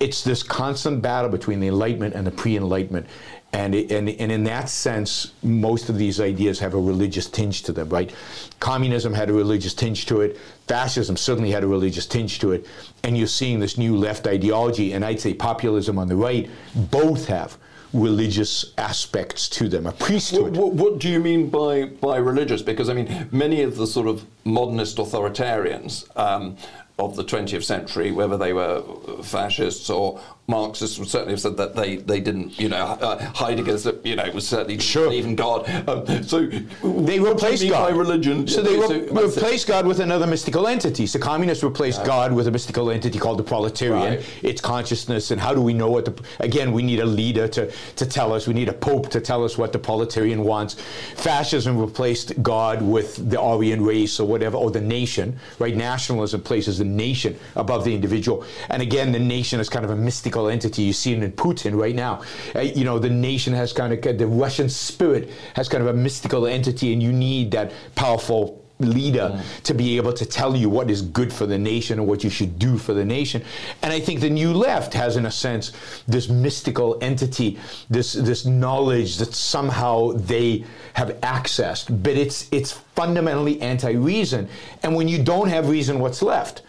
It's 0.00 0.24
this 0.24 0.42
constant 0.42 1.00
battle 1.00 1.30
between 1.30 1.60
the 1.60 1.68
Enlightenment 1.68 2.14
and 2.14 2.26
the 2.26 2.30
pre-enlightenment. 2.32 3.06
And, 3.54 3.74
and, 3.74 4.08
and 4.08 4.32
in 4.32 4.44
that 4.44 4.70
sense, 4.70 5.32
most 5.42 5.90
of 5.90 5.98
these 5.98 6.20
ideas 6.20 6.58
have 6.60 6.72
a 6.72 6.80
religious 6.80 7.28
tinge 7.28 7.62
to 7.64 7.72
them, 7.72 7.90
right? 7.90 8.12
Communism 8.60 9.12
had 9.12 9.28
a 9.28 9.32
religious 9.32 9.74
tinge 9.74 10.06
to 10.06 10.22
it. 10.22 10.38
Fascism 10.66 11.18
certainly 11.18 11.50
had 11.50 11.62
a 11.62 11.66
religious 11.66 12.06
tinge 12.06 12.38
to 12.38 12.52
it. 12.52 12.66
And 13.04 13.16
you're 13.16 13.26
seeing 13.26 13.60
this 13.60 13.76
new 13.76 13.94
left 13.94 14.26
ideology, 14.26 14.92
and 14.92 15.04
I'd 15.04 15.20
say 15.20 15.34
populism 15.34 15.98
on 15.98 16.08
the 16.08 16.16
right, 16.16 16.48
both 16.74 17.26
have 17.26 17.58
religious 17.92 18.72
aspects 18.78 19.48
to 19.48 19.68
them, 19.68 19.86
a 19.86 19.92
priesthood. 19.92 20.56
What, 20.56 20.74
what, 20.74 20.92
what, 20.92 20.98
do 20.98 21.08
you 21.08 21.20
mean 21.20 21.50
by, 21.50 21.86
by 21.86 22.16
religious? 22.16 22.62
Because, 22.62 22.88
I 22.88 22.94
mean, 22.94 23.28
many 23.30 23.62
of 23.62 23.76
the 23.76 23.86
sort 23.86 24.06
of 24.06 24.24
modernist 24.44 24.96
authoritarians 24.96 26.04
um, 26.16 26.56
of 26.98 27.16
the 27.16 27.24
20th 27.24 27.64
century, 27.64 28.10
whether 28.10 28.36
they 28.36 28.52
were 28.52 28.82
fascists 29.22 29.90
or 29.90 30.20
Marxists, 30.48 30.98
would 30.98 31.08
certainly 31.08 31.34
have 31.34 31.40
said 31.40 31.56
that 31.56 31.76
they, 31.76 31.96
they 31.96 32.20
didn't, 32.20 32.58
you 32.58 32.68
know, 32.68 32.76
uh, 32.76 33.18
Heidegger's, 33.32 33.86
you 34.02 34.16
know, 34.16 34.28
was 34.34 34.46
certainly 34.46 34.78
sure. 34.78 35.12
in 35.12 35.36
God. 35.36 35.68
Um, 35.88 36.24
so 36.24 36.46
they 36.82 37.20
replaced 37.20 37.66
God 37.68 37.90
by 37.90 37.96
religion. 37.96 38.48
So 38.48 38.60
they 38.60 38.76
re- 38.76 39.08
so 39.08 39.22
replaced 39.22 39.68
God 39.68 39.86
with 39.86 40.00
another 40.00 40.26
mystical 40.26 40.66
entity. 40.66 41.06
So 41.06 41.20
communists 41.20 41.62
replaced 41.62 42.00
yeah. 42.00 42.06
God 42.06 42.32
with 42.32 42.48
a 42.48 42.50
mystical 42.50 42.90
entity 42.90 43.20
called 43.20 43.38
the 43.38 43.44
proletarian. 43.44 44.16
Right. 44.16 44.24
Its 44.42 44.60
consciousness, 44.60 45.30
and 45.30 45.40
how 45.40 45.54
do 45.54 45.62
we 45.62 45.74
know 45.74 45.90
what 45.90 46.06
the? 46.06 46.22
Again, 46.40 46.72
we 46.72 46.82
need 46.82 46.98
a 46.98 47.06
leader 47.06 47.46
to 47.46 47.70
to 47.70 48.04
tell 48.04 48.32
us. 48.32 48.48
We 48.48 48.54
need 48.54 48.68
a 48.68 48.74
pope 48.74 49.10
to 49.10 49.20
tell 49.20 49.44
us 49.44 49.56
what 49.56 49.72
the 49.72 49.78
proletarian 49.78 50.42
wants. 50.42 50.74
Fascism 50.74 51.78
replaced 51.78 52.42
God 52.42 52.82
with 52.82 53.30
the 53.30 53.40
Aryan 53.40 53.84
race 53.84 54.18
or 54.18 54.26
whatever, 54.26 54.56
or 54.56 54.72
the 54.72 54.80
nation. 54.80 55.38
Right? 55.60 55.76
Nationalism 55.76 56.42
places 56.42 56.78
the 56.78 56.84
nation 56.84 57.38
above 57.54 57.84
the 57.84 57.94
individual. 57.94 58.44
And 58.70 58.82
again, 58.82 59.12
the 59.12 59.20
nation 59.20 59.60
is 59.60 59.68
kind 59.68 59.84
of 59.84 59.92
a 59.92 59.96
mystical 59.96 60.31
entity. 60.48 60.82
You 60.82 60.92
see 60.92 61.12
it 61.12 61.22
in 61.22 61.32
Putin 61.32 61.78
right 61.78 61.94
now. 61.94 62.22
Uh, 62.54 62.60
you 62.60 62.84
know, 62.84 62.98
the 62.98 63.10
nation 63.10 63.52
has 63.54 63.72
kind 63.72 63.92
of 63.92 64.18
the 64.18 64.26
Russian 64.26 64.68
spirit 64.68 65.30
has 65.54 65.68
kind 65.68 65.82
of 65.82 65.88
a 65.88 65.98
mystical 65.98 66.46
entity, 66.46 66.92
and 66.92 67.02
you 67.02 67.12
need 67.12 67.50
that 67.52 67.72
powerful 67.94 68.62
leader 68.78 69.30
mm. 69.32 69.62
to 69.62 69.74
be 69.74 69.96
able 69.96 70.12
to 70.12 70.26
tell 70.26 70.56
you 70.56 70.68
what 70.68 70.90
is 70.90 71.02
good 71.02 71.32
for 71.32 71.46
the 71.46 71.58
nation 71.58 71.98
and 71.98 72.08
what 72.08 72.24
you 72.24 72.30
should 72.30 72.58
do 72.58 72.78
for 72.78 72.94
the 72.94 73.04
nation. 73.04 73.42
And 73.82 73.92
I 73.92 74.00
think 74.00 74.20
the 74.20 74.30
new 74.30 74.52
left 74.52 74.94
has, 74.94 75.16
in 75.16 75.26
a 75.26 75.30
sense, 75.30 75.72
this 76.08 76.28
mystical 76.28 76.98
entity, 77.00 77.58
this 77.88 78.14
this 78.14 78.44
knowledge 78.44 79.18
that 79.18 79.34
somehow 79.34 80.12
they 80.12 80.64
have 80.94 81.10
accessed, 81.20 82.02
but 82.02 82.16
it's 82.16 82.48
it's 82.50 82.72
fundamentally 82.72 83.60
anti-reason. 83.60 84.48
And 84.82 84.94
when 84.94 85.08
you 85.08 85.22
don't 85.22 85.48
have 85.48 85.68
reason, 85.68 85.98
what's 85.98 86.22
left? 86.22 86.62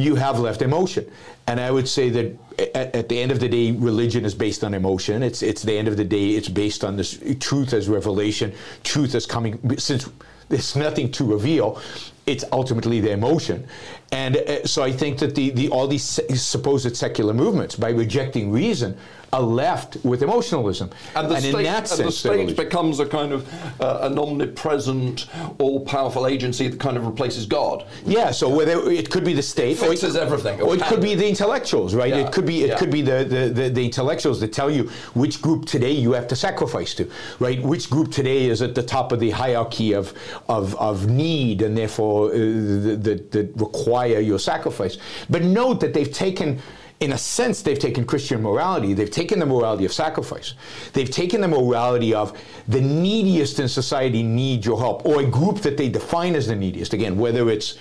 You 0.00 0.14
have 0.14 0.38
left 0.38 0.62
emotion. 0.62 1.10
And 1.46 1.60
I 1.60 1.70
would 1.70 1.88
say 1.88 2.10
that 2.10 2.38
at, 2.74 2.94
at, 2.94 3.08
the 3.08 3.20
end 3.20 3.32
of 3.32 3.40
the 3.40 3.48
day, 3.48 3.72
religion 3.72 4.24
is 4.24 4.34
based 4.34 4.62
on 4.62 4.74
emotion. 4.74 5.22
It's 5.22 5.42
it's 5.42 5.62
the 5.62 5.76
end 5.76 5.88
of 5.88 5.96
the 5.96 6.04
day. 6.04 6.30
It's 6.30 6.48
based 6.48 6.84
on 6.84 6.96
this 6.96 7.18
truth 7.40 7.72
as 7.72 7.88
revelation. 7.88 8.52
Truth 8.84 9.14
is 9.14 9.26
coming 9.26 9.78
since 9.78 10.08
there's 10.48 10.76
nothing 10.76 11.10
to 11.12 11.24
reveal. 11.24 11.80
It's 12.26 12.44
ultimately 12.52 13.00
the 13.00 13.10
emotion, 13.10 13.66
and 14.12 14.36
uh, 14.36 14.64
so 14.64 14.82
I 14.82 14.92
think 14.92 15.18
that 15.18 15.34
the, 15.34 15.50
the 15.50 15.68
all 15.70 15.88
these 15.88 16.20
supposed 16.40 16.96
secular 16.96 17.34
movements, 17.34 17.74
by 17.74 17.90
rejecting 17.90 18.52
reason, 18.52 18.96
are 19.32 19.40
left 19.40 19.96
with 20.04 20.22
emotionalism. 20.22 20.90
And 21.14 21.30
the, 21.30 21.36
and 21.36 21.44
state, 21.44 21.66
and 21.66 21.86
sense, 21.86 22.00
the 22.00 22.12
state 22.12 22.56
becomes 22.56 22.98
a 22.98 23.06
kind 23.06 23.32
of 23.32 23.80
uh, 23.80 24.00
an 24.02 24.18
omnipresent, 24.18 25.26
all-powerful 25.58 26.26
agency 26.26 26.68
that 26.68 26.80
kind 26.80 26.96
of 26.96 27.06
replaces 27.06 27.46
God. 27.46 27.86
Yeah, 28.04 28.32
so 28.32 28.48
whether 28.48 28.90
it 28.90 29.10
could 29.10 29.24
be 29.24 29.32
the 29.32 29.42
state, 29.42 29.78
fixes 29.78 30.16
or 30.16 30.20
it, 30.20 30.22
everything, 30.22 30.60
or, 30.60 30.74
it 30.74 30.82
could 30.82 31.00
be 31.00 31.14
the 31.14 31.28
intellectuals, 31.28 31.94
right? 31.94 32.10
Yeah. 32.10 32.26
It 32.26 32.32
could 32.32 32.46
be 32.46 32.64
it 32.64 32.70
yeah. 32.70 32.78
could 32.78 32.90
be 32.90 33.02
the, 33.02 33.24
the, 33.24 33.48
the, 33.48 33.68
the, 33.68 33.84
intellectuals 33.84 34.40
that 34.40 34.52
tell 34.52 34.70
you 34.70 34.88
which 35.14 35.40
group 35.40 35.64
today 35.64 35.92
you 35.92 36.12
have 36.12 36.26
to 36.28 36.36
sacrifice 36.36 36.94
to, 36.94 37.10
right? 37.38 37.62
Which 37.62 37.88
group 37.88 38.10
today 38.10 38.46
is 38.46 38.62
at 38.62 38.74
the 38.74 38.82
top 38.82 39.12
of 39.12 39.20
the 39.20 39.30
hierarchy 39.30 39.92
of 39.92 40.12
of, 40.48 40.74
of 40.76 41.08
need, 41.08 41.62
and 41.62 41.76
therefore 41.76 42.30
uh, 42.30 42.34
that 42.34 43.52
require 43.56 44.20
your 44.20 44.38
sacrifice. 44.38 44.98
But 45.28 45.42
note 45.42 45.80
that 45.80 45.94
they've 45.94 46.12
taken 46.12 46.60
in 47.00 47.12
a 47.12 47.18
sense, 47.18 47.62
they've 47.62 47.78
taken 47.78 48.04
Christian 48.04 48.42
morality, 48.42 48.92
they've 48.92 49.10
taken 49.10 49.38
the 49.38 49.46
morality 49.46 49.86
of 49.86 49.92
sacrifice. 49.92 50.52
They've 50.92 51.10
taken 51.10 51.40
the 51.40 51.48
morality 51.48 52.12
of 52.12 52.38
the 52.68 52.80
neediest 52.80 53.58
in 53.58 53.68
society 53.68 54.22
need 54.22 54.66
your 54.66 54.78
help, 54.78 55.06
or 55.06 55.20
a 55.22 55.26
group 55.26 55.60
that 55.62 55.78
they 55.78 55.88
define 55.88 56.34
as 56.34 56.46
the 56.46 56.56
neediest. 56.56 56.92
Again, 56.92 57.16
whether 57.16 57.48
it's 57.48 57.78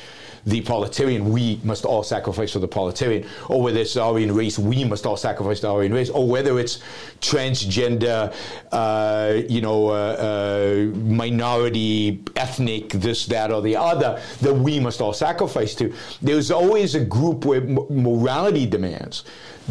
the 0.49 0.61
proletarian, 0.61 1.29
we 1.29 1.59
must 1.63 1.85
all 1.85 2.03
sacrifice 2.03 2.51
for 2.53 2.59
the 2.59 2.67
proletarian, 2.67 3.27
or 3.47 3.61
whether 3.61 3.79
it's 3.79 3.93
the 3.93 4.01
Aryan 4.01 4.33
race, 4.33 4.57
we 4.57 4.83
must 4.83 5.05
all 5.05 5.17
sacrifice 5.17 5.59
the 5.61 5.69
Aryan 5.69 5.93
race, 5.93 6.09
or 6.09 6.27
whether 6.27 6.59
it's 6.59 6.79
transgender, 7.21 8.33
uh, 8.71 9.41
you 9.47 9.61
know, 9.61 9.89
uh, 9.89 9.93
uh, 9.93 10.97
minority, 10.97 12.23
ethnic, 12.35 12.89
this, 12.89 13.25
that, 13.27 13.51
or 13.51 13.61
the 13.61 13.75
other, 13.75 14.21
that 14.41 14.53
we 14.53 14.79
must 14.79 15.01
all 15.01 15.13
sacrifice 15.13 15.75
to. 15.75 15.93
There's 16.21 16.51
always 16.51 16.95
a 16.95 17.05
group 17.05 17.45
where 17.45 17.61
morality 17.61 18.65
demands 18.65 19.23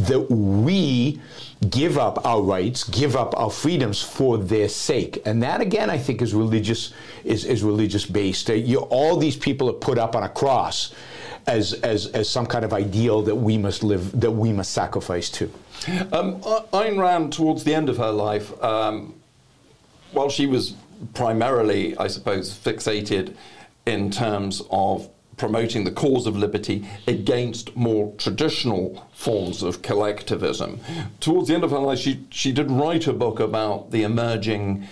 that 0.06 0.30
we 0.30 1.20
give 1.70 1.98
up 1.98 2.24
our 2.24 2.40
rights, 2.40 2.84
give 2.84 3.16
up 3.16 3.36
our 3.36 3.50
freedoms 3.50 4.00
for 4.00 4.38
their 4.38 4.68
sake. 4.68 5.22
And 5.26 5.42
that 5.42 5.60
again 5.60 5.90
I 5.90 5.98
think 5.98 6.22
is 6.22 6.34
religious 6.34 6.92
is, 7.24 7.44
is 7.44 7.62
religious 7.62 8.06
based. 8.06 8.48
Uh, 8.48 8.54
you, 8.54 8.78
all 8.78 9.16
these 9.16 9.36
people 9.36 9.68
are 9.68 9.74
put 9.74 9.98
up 9.98 10.14
on 10.14 10.22
a 10.22 10.28
cross 10.28 10.94
as, 11.46 11.72
as, 11.74 12.06
as 12.08 12.28
some 12.28 12.46
kind 12.46 12.64
of 12.64 12.72
ideal 12.72 13.22
that 13.22 13.34
we 13.34 13.58
must 13.58 13.82
live, 13.82 14.18
that 14.20 14.30
we 14.30 14.52
must 14.52 14.72
sacrifice 14.72 15.30
to. 15.30 15.50
Um, 16.12 16.40
Ayn 16.72 16.98
Rand, 16.98 17.32
towards 17.32 17.64
the 17.64 17.74
end 17.74 17.88
of 17.88 17.96
her 17.96 18.10
life, 18.10 18.62
um, 18.62 19.14
while 20.12 20.28
she 20.28 20.46
was 20.46 20.74
primarily, 21.14 21.96
I 21.96 22.08
suppose, 22.08 22.56
fixated 22.56 23.34
in 23.86 24.10
terms 24.10 24.62
of 24.70 25.08
promoting 25.38 25.84
the 25.84 25.90
cause 25.90 26.26
of 26.26 26.36
liberty 26.36 26.86
against 27.06 27.74
more 27.76 28.12
traditional 28.18 29.08
forms 29.14 29.62
of 29.62 29.82
collectivism. 29.82 30.80
Towards 31.20 31.48
the 31.48 31.54
end 31.54 31.64
of 31.64 31.70
her 31.70 31.78
life, 31.78 31.98
she, 31.98 32.26
she 32.30 32.52
did 32.52 32.70
write 32.70 33.06
a 33.06 33.12
book 33.12 33.40
about 33.40 33.90
the 33.90 34.02
emerging 34.02 34.86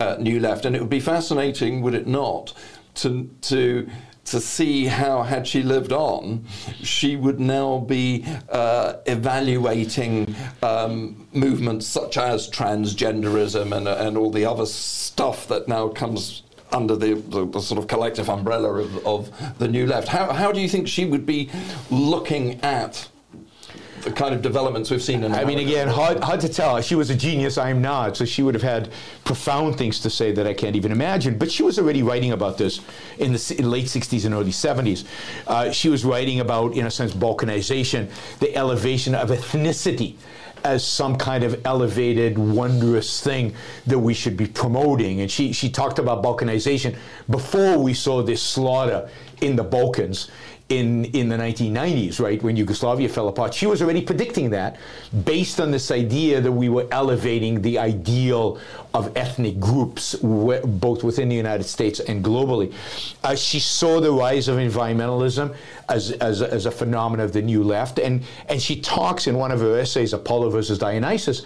uh, 0.00 0.16
New 0.18 0.40
Left, 0.40 0.64
and 0.64 0.74
it 0.76 0.80
would 0.80 0.90
be 0.90 1.00
fascinating, 1.00 1.80
would 1.82 1.94
it 1.94 2.06
not, 2.06 2.52
to, 2.94 3.30
to 3.42 3.88
to 4.24 4.40
see 4.40 4.86
how, 4.86 5.22
had 5.22 5.46
she 5.46 5.62
lived 5.62 5.92
on, 5.92 6.44
she 6.82 7.16
would 7.16 7.40
now 7.40 7.78
be 7.78 8.24
uh, 8.48 8.94
evaluating 9.06 10.34
um, 10.62 11.26
movements 11.32 11.86
such 11.86 12.16
as 12.16 12.48
transgenderism 12.48 13.76
and, 13.76 13.88
and 13.88 14.16
all 14.16 14.30
the 14.30 14.44
other 14.44 14.66
stuff 14.66 15.48
that 15.48 15.66
now 15.66 15.88
comes 15.88 16.42
under 16.72 16.96
the, 16.96 17.14
the, 17.14 17.46
the, 17.46 17.60
sort 17.60 17.78
of 17.78 17.86
collective 17.86 18.28
umbrella 18.28 18.72
of, 18.74 19.06
of 19.06 19.58
the 19.58 19.68
New 19.68 19.86
Left. 19.86 20.08
How, 20.08 20.32
how 20.32 20.52
do 20.52 20.60
you 20.60 20.68
think 20.68 20.88
she 20.88 21.04
would 21.04 21.26
be 21.26 21.50
looking 21.90 22.60
at 22.62 23.08
the 24.02 24.10
kind 24.10 24.34
of 24.34 24.42
developments 24.42 24.90
we've 24.90 25.02
seen 25.02 25.22
in 25.22 25.32
I 25.32 25.44
mean, 25.44 25.58
again, 25.58 25.88
hard, 25.88 26.22
hard 26.22 26.40
to 26.40 26.48
tell. 26.48 26.80
She 26.80 26.94
was 26.94 27.10
a 27.10 27.14
genius, 27.14 27.56
I'm 27.56 27.80
not, 27.80 28.16
so 28.16 28.24
she 28.24 28.42
would 28.42 28.54
have 28.54 28.62
had 28.62 28.90
profound 29.24 29.78
things 29.78 30.00
to 30.00 30.10
say 30.10 30.32
that 30.32 30.46
I 30.46 30.54
can't 30.54 30.76
even 30.76 30.92
imagine. 30.92 31.38
But 31.38 31.50
she 31.50 31.62
was 31.62 31.78
already 31.78 32.02
writing 32.02 32.32
about 32.32 32.58
this 32.58 32.80
in 33.18 33.32
the 33.32 33.62
late 33.62 33.86
60s 33.86 34.24
and 34.24 34.34
early 34.34 34.50
70s. 34.50 35.04
Uh, 35.46 35.70
she 35.70 35.88
was 35.88 36.04
writing 36.04 36.40
about, 36.40 36.74
in 36.74 36.86
a 36.86 36.90
sense, 36.90 37.12
balkanization, 37.12 38.10
the 38.40 38.54
elevation 38.56 39.14
of 39.14 39.30
ethnicity 39.30 40.16
as 40.64 40.84
some 40.84 41.16
kind 41.16 41.44
of 41.44 41.60
elevated, 41.66 42.38
wondrous 42.38 43.20
thing 43.22 43.54
that 43.86 43.98
we 43.98 44.14
should 44.14 44.36
be 44.36 44.46
promoting. 44.46 45.20
And 45.20 45.30
she, 45.30 45.52
she 45.52 45.70
talked 45.70 45.98
about 45.98 46.22
balkanization 46.22 46.96
before 47.28 47.78
we 47.78 47.94
saw 47.94 48.22
this 48.22 48.42
slaughter 48.42 49.08
in 49.40 49.56
the 49.56 49.64
Balkans 49.64 50.30
in, 50.72 51.04
in 51.06 51.28
the 51.28 51.36
1990s, 51.36 52.18
right, 52.18 52.42
when 52.42 52.56
Yugoslavia 52.56 53.08
fell 53.08 53.28
apart. 53.28 53.52
She 53.52 53.66
was 53.66 53.82
already 53.82 54.00
predicting 54.00 54.50
that 54.50 54.78
based 55.24 55.60
on 55.60 55.70
this 55.70 55.90
idea 55.90 56.40
that 56.40 56.52
we 56.52 56.68
were 56.68 56.86
elevating 56.90 57.60
the 57.60 57.78
ideal 57.78 58.58
of 58.94 59.14
ethnic 59.16 59.60
groups, 59.60 60.14
both 60.14 61.04
within 61.04 61.28
the 61.28 61.36
United 61.36 61.64
States 61.64 62.00
and 62.00 62.24
globally. 62.24 62.72
Uh, 63.22 63.34
she 63.34 63.60
saw 63.60 64.00
the 64.00 64.10
rise 64.10 64.48
of 64.48 64.56
environmentalism 64.56 65.54
as, 65.88 66.12
as, 66.12 66.40
as 66.40 66.66
a 66.66 66.70
phenomenon 66.70 67.24
of 67.24 67.32
the 67.32 67.42
new 67.42 67.62
left, 67.62 67.98
and, 67.98 68.22
and 68.48 68.60
she 68.60 68.80
talks 68.80 69.26
in 69.26 69.36
one 69.36 69.50
of 69.50 69.60
her 69.60 69.78
essays, 69.78 70.12
Apollo 70.12 70.50
versus 70.50 70.78
Dionysus, 70.78 71.42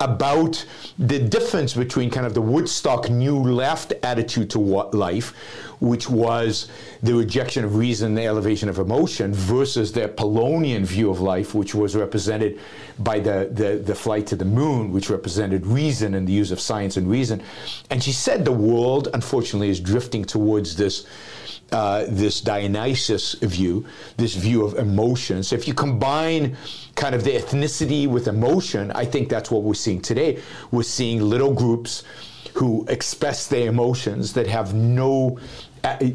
about 0.00 0.64
the 0.98 1.18
difference 1.18 1.74
between 1.74 2.10
kind 2.10 2.26
of 2.26 2.32
the 2.32 2.42
Woodstock 2.42 3.10
new 3.10 3.38
left 3.38 3.92
attitude 4.02 4.50
to 4.50 4.58
life 4.58 5.34
which 5.80 6.08
was 6.08 6.68
the 7.02 7.14
rejection 7.14 7.64
of 7.64 7.76
reason, 7.76 8.14
the 8.14 8.26
elevation 8.26 8.68
of 8.68 8.78
emotion, 8.78 9.32
versus 9.32 9.92
the 9.92 10.04
Apollonian 10.04 10.84
view 10.84 11.10
of 11.10 11.20
life, 11.20 11.54
which 11.54 11.74
was 11.74 11.96
represented 11.96 12.60
by 12.98 13.18
the, 13.18 13.48
the, 13.52 13.82
the 13.84 13.94
flight 13.94 14.26
to 14.26 14.36
the 14.36 14.44
moon, 14.44 14.92
which 14.92 15.10
represented 15.10 15.66
reason 15.66 16.14
and 16.14 16.28
the 16.28 16.32
use 16.32 16.50
of 16.50 16.60
science 16.60 16.96
and 16.96 17.10
reason. 17.10 17.42
And 17.88 18.02
she 18.02 18.12
said 18.12 18.44
the 18.44 18.52
world, 18.52 19.08
unfortunately, 19.14 19.70
is 19.70 19.80
drifting 19.80 20.24
towards 20.24 20.76
this. 20.76 21.06
Uh, 21.72 22.04
this 22.08 22.40
Dionysus 22.40 23.34
view, 23.34 23.86
this 24.16 24.34
view 24.34 24.64
of 24.64 24.74
emotions. 24.74 25.52
If 25.52 25.68
you 25.68 25.74
combine 25.74 26.56
kind 26.96 27.14
of 27.14 27.22
the 27.22 27.30
ethnicity 27.30 28.08
with 28.08 28.26
emotion, 28.26 28.90
I 28.90 29.04
think 29.04 29.28
that's 29.28 29.52
what 29.52 29.62
we're 29.62 29.74
seeing 29.74 30.00
today. 30.00 30.40
We're 30.72 30.82
seeing 30.82 31.22
little 31.22 31.54
groups 31.54 32.02
who 32.54 32.84
express 32.88 33.46
their 33.46 33.68
emotions 33.68 34.32
that 34.32 34.48
have 34.48 34.74
no 34.74 35.38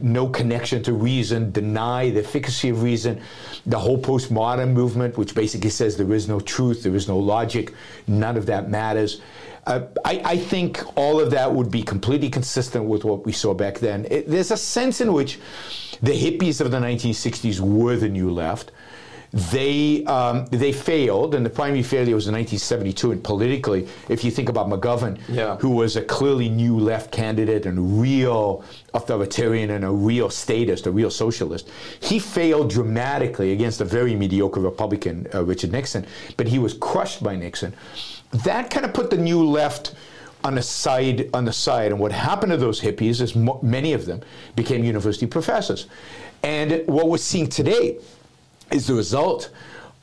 no 0.02 0.28
connection 0.28 0.84
to 0.84 0.94
reason, 0.94 1.52
deny 1.52 2.10
the 2.10 2.22
efficacy 2.22 2.70
of 2.70 2.84
reason. 2.84 3.22
The 3.66 3.80
whole 3.80 3.98
postmodern 3.98 4.74
movement, 4.74 5.18
which 5.18 5.34
basically 5.34 5.70
says 5.70 5.98
there 5.98 6.14
is 6.14 6.28
no 6.28 6.40
truth, 6.40 6.84
there 6.84 6.96
is 6.96 7.08
no 7.08 7.18
logic, 7.18 7.74
none 8.08 8.38
of 8.38 8.46
that 8.46 8.70
matters. 8.70 9.22
Uh, 9.66 9.82
I, 10.04 10.22
I, 10.24 10.38
think 10.38 10.84
all 10.96 11.20
of 11.20 11.32
that 11.32 11.52
would 11.52 11.72
be 11.72 11.82
completely 11.82 12.30
consistent 12.30 12.86
with 12.86 13.04
what 13.04 13.26
we 13.26 13.32
saw 13.32 13.56
back 13.56 13.80
then. 13.80 14.06
It, 14.12 14.30
there's 14.30 14.52
a 14.52 14.58
sense 14.58 15.02
in 15.02 15.12
which 15.12 15.40
the 16.04 16.12
hippies 16.12 16.62
of 16.62 16.70
the 16.70 16.78
1960s 16.78 17.60
were 17.60 17.96
the 17.96 18.08
new 18.08 18.30
left 18.30 18.72
they 19.36 20.06
um, 20.06 20.46
they 20.46 20.72
failed, 20.72 21.36
and 21.36 21.46
the 21.46 21.50
primary 21.50 21.84
failure 21.84 22.16
was 22.16 22.28
in 22.28 22.34
1972. 22.34 23.12
And 23.12 23.22
politically, 23.22 23.86
if 24.08 24.24
you 24.24 24.32
think 24.32 24.48
about 24.48 24.70
McGovern, 24.70 25.20
yeah. 25.28 25.58
who 25.58 25.72
was 25.72 25.98
a 25.98 26.02
clearly 26.02 26.48
new 26.48 26.80
left 26.80 27.12
candidate 27.12 27.66
and 27.66 28.00
real 28.00 28.64
authoritarian 28.94 29.72
and 29.72 29.84
a 29.84 29.92
real 29.92 30.30
statist, 30.30 30.88
a 30.88 30.92
real 30.92 31.12
socialist, 31.12 31.70
he 32.00 32.18
failed 32.18 32.70
dramatically 32.70 33.52
against 33.52 33.82
a 33.82 33.86
very 33.86 34.16
mediocre 34.16 34.62
Republican, 34.62 35.28
uh, 35.34 35.44
Richard 35.44 35.74
Nixon. 35.74 36.08
But 36.38 36.48
he 36.48 36.58
was 36.58 36.74
crushed 36.74 37.22
by 37.22 37.36
Nixon. 37.36 37.74
That 38.46 38.70
kind 38.70 38.86
of 38.86 38.94
put 38.94 39.10
the 39.10 39.18
new 39.18 39.44
left 39.44 39.96
on 40.46 40.56
the 40.56 40.62
side 40.62 41.30
on 41.34 41.44
the 41.44 41.52
side 41.52 41.92
and 41.92 42.00
what 42.00 42.12
happened 42.12 42.52
to 42.52 42.58
those 42.58 42.80
hippies 42.80 43.20
is 43.20 43.36
mo- 43.36 43.60
many 43.64 43.94
of 43.94 44.06
them 44.06 44.22
became 44.56 44.84
university 44.84 45.26
professors 45.26 45.88
and 46.44 46.84
what 46.86 47.10
we're 47.10 47.18
seeing 47.18 47.48
today 47.48 47.98
is 48.72 48.88
the 48.88 48.94
result 48.94 49.50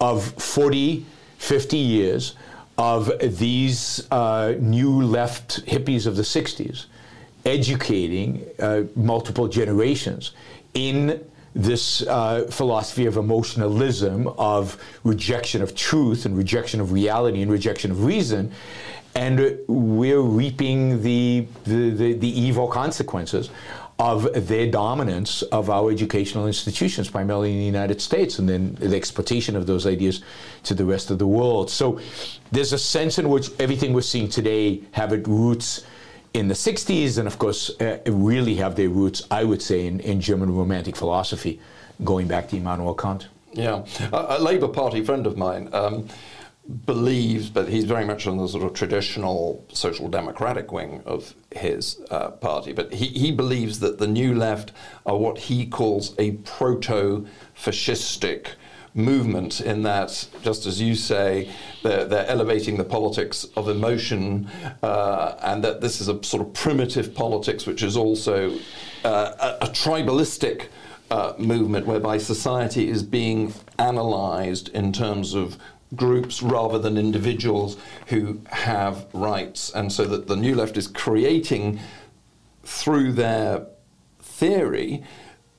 of 0.00 0.24
40, 0.24 1.06
50 1.38 1.76
years 1.76 2.34
of 2.78 3.12
these 3.20 4.06
uh, 4.10 4.54
new 4.58 5.02
left 5.02 5.64
hippies 5.66 6.06
of 6.06 6.16
the 6.16 6.22
60s 6.22 6.86
educating 7.44 8.44
uh, 8.58 8.82
multiple 8.94 9.48
generations 9.48 10.32
in 10.74 11.24
this 11.54 12.06
uh, 12.06 12.46
philosophy 12.50 13.04
of 13.06 13.16
emotionalism, 13.16 14.26
of 14.38 14.82
rejection 15.04 15.60
of 15.60 15.74
truth 15.74 16.24
and 16.24 16.36
rejection 16.36 16.80
of 16.80 16.92
reality 16.92 17.42
and 17.42 17.50
rejection 17.50 17.90
of 17.90 18.04
reason. 18.04 18.50
And 19.14 19.58
we're 19.68 20.20
reaping 20.20 21.02
the, 21.02 21.46
the, 21.64 21.90
the, 21.90 22.12
the 22.14 22.40
evil 22.40 22.66
consequences 22.68 23.50
of 24.02 24.48
their 24.48 24.68
dominance 24.68 25.42
of 25.42 25.70
our 25.70 25.88
educational 25.88 26.48
institutions, 26.48 27.08
primarily 27.08 27.52
in 27.52 27.58
the 27.58 27.64
United 27.64 28.00
States, 28.00 28.40
and 28.40 28.48
then 28.48 28.74
the 28.80 28.96
exportation 28.96 29.54
of 29.54 29.68
those 29.68 29.86
ideas 29.86 30.24
to 30.64 30.74
the 30.74 30.84
rest 30.84 31.12
of 31.12 31.20
the 31.20 31.26
world. 31.26 31.70
So 31.70 32.00
there's 32.50 32.72
a 32.72 32.78
sense 32.78 33.20
in 33.20 33.28
which 33.28 33.50
everything 33.60 33.92
we're 33.92 34.00
seeing 34.00 34.28
today 34.28 34.80
have 34.90 35.12
its 35.12 35.28
roots 35.28 35.86
in 36.34 36.48
the 36.48 36.54
60s, 36.54 37.18
and 37.18 37.28
of 37.28 37.38
course, 37.38 37.70
uh, 37.80 37.98
really 38.06 38.56
have 38.56 38.74
their 38.74 38.88
roots, 38.88 39.22
I 39.30 39.44
would 39.44 39.62
say, 39.62 39.86
in, 39.86 40.00
in 40.00 40.20
German 40.20 40.52
Romantic 40.52 40.96
philosophy, 40.96 41.60
going 42.02 42.26
back 42.26 42.48
to 42.48 42.56
Immanuel 42.56 42.94
Kant. 42.94 43.28
Yeah. 43.52 43.84
A, 44.12 44.36
a 44.36 44.40
Labour 44.40 44.66
Party 44.68 45.04
friend 45.04 45.28
of 45.28 45.36
mine. 45.36 45.68
Um, 45.72 46.08
believes, 46.86 47.50
but 47.50 47.68
he's 47.68 47.84
very 47.84 48.04
much 48.04 48.26
on 48.26 48.36
the 48.36 48.46
sort 48.46 48.62
of 48.62 48.72
traditional 48.72 49.64
social 49.72 50.08
democratic 50.08 50.70
wing 50.70 51.02
of 51.04 51.34
his 51.50 52.00
uh, 52.10 52.30
party. 52.30 52.72
But 52.72 52.94
he, 52.94 53.06
he 53.06 53.32
believes 53.32 53.80
that 53.80 53.98
the 53.98 54.06
new 54.06 54.34
left 54.34 54.72
are 55.04 55.16
what 55.16 55.38
he 55.38 55.66
calls 55.66 56.14
a 56.18 56.32
proto 56.32 57.26
fascistic 57.56 58.52
movement, 58.94 59.60
in 59.60 59.82
that, 59.82 60.28
just 60.42 60.66
as 60.66 60.80
you 60.80 60.94
say, 60.94 61.50
they're, 61.82 62.04
they're 62.04 62.26
elevating 62.26 62.76
the 62.76 62.84
politics 62.84 63.44
of 63.56 63.68
emotion, 63.68 64.48
uh, 64.82 65.34
and 65.42 65.64
that 65.64 65.80
this 65.80 66.00
is 66.00 66.08
a 66.08 66.22
sort 66.22 66.46
of 66.46 66.52
primitive 66.52 67.14
politics, 67.14 67.66
which 67.66 67.82
is 67.82 67.96
also 67.96 68.54
uh, 69.04 69.56
a, 69.60 69.64
a 69.64 69.68
tribalistic. 69.68 70.68
Uh, 71.10 71.34
movement 71.36 71.86
whereby 71.86 72.16
society 72.16 72.88
is 72.88 73.02
being 73.02 73.52
analyzed 73.78 74.70
in 74.70 74.90
terms 74.90 75.34
of 75.34 75.58
groups 75.94 76.42
rather 76.42 76.78
than 76.78 76.96
individuals 76.96 77.76
who 78.08 78.40
have 78.50 79.06
rights. 79.12 79.70
And 79.70 79.92
so 79.92 80.04
that 80.06 80.26
the 80.26 80.36
New 80.36 80.54
Left 80.54 80.76
is 80.76 80.86
creating, 80.86 81.80
through 82.62 83.12
their 83.12 83.66
theory, 84.20 85.02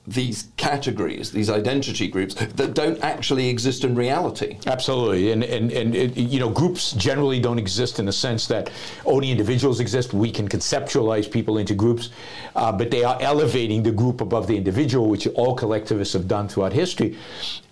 these 0.06 0.48
categories, 0.58 1.30
these 1.30 1.48
identity 1.48 2.08
groups 2.08 2.34
that 2.34 2.74
don't 2.74 3.02
actually 3.02 3.48
exist 3.48 3.84
in 3.84 3.94
reality. 3.94 4.58
Absolutely, 4.66 5.32
and 5.32 5.42
and 5.42 5.72
and 5.72 5.94
it, 5.94 6.16
you 6.16 6.38
know, 6.38 6.50
groups 6.50 6.92
generally 6.92 7.40
don't 7.40 7.58
exist 7.58 7.98
in 7.98 8.04
the 8.04 8.12
sense 8.12 8.46
that 8.48 8.70
only 9.06 9.30
individuals 9.30 9.80
exist. 9.80 10.12
We 10.12 10.30
can 10.30 10.46
conceptualize 10.46 11.30
people 11.30 11.56
into 11.56 11.74
groups, 11.74 12.10
uh, 12.54 12.70
but 12.72 12.90
they 12.90 13.02
are 13.02 13.16
elevating 13.20 13.82
the 13.82 13.92
group 13.92 14.20
above 14.20 14.46
the 14.46 14.56
individual, 14.56 15.08
which 15.08 15.26
all 15.28 15.54
collectivists 15.54 16.12
have 16.12 16.28
done 16.28 16.48
throughout 16.48 16.74
history. 16.74 17.16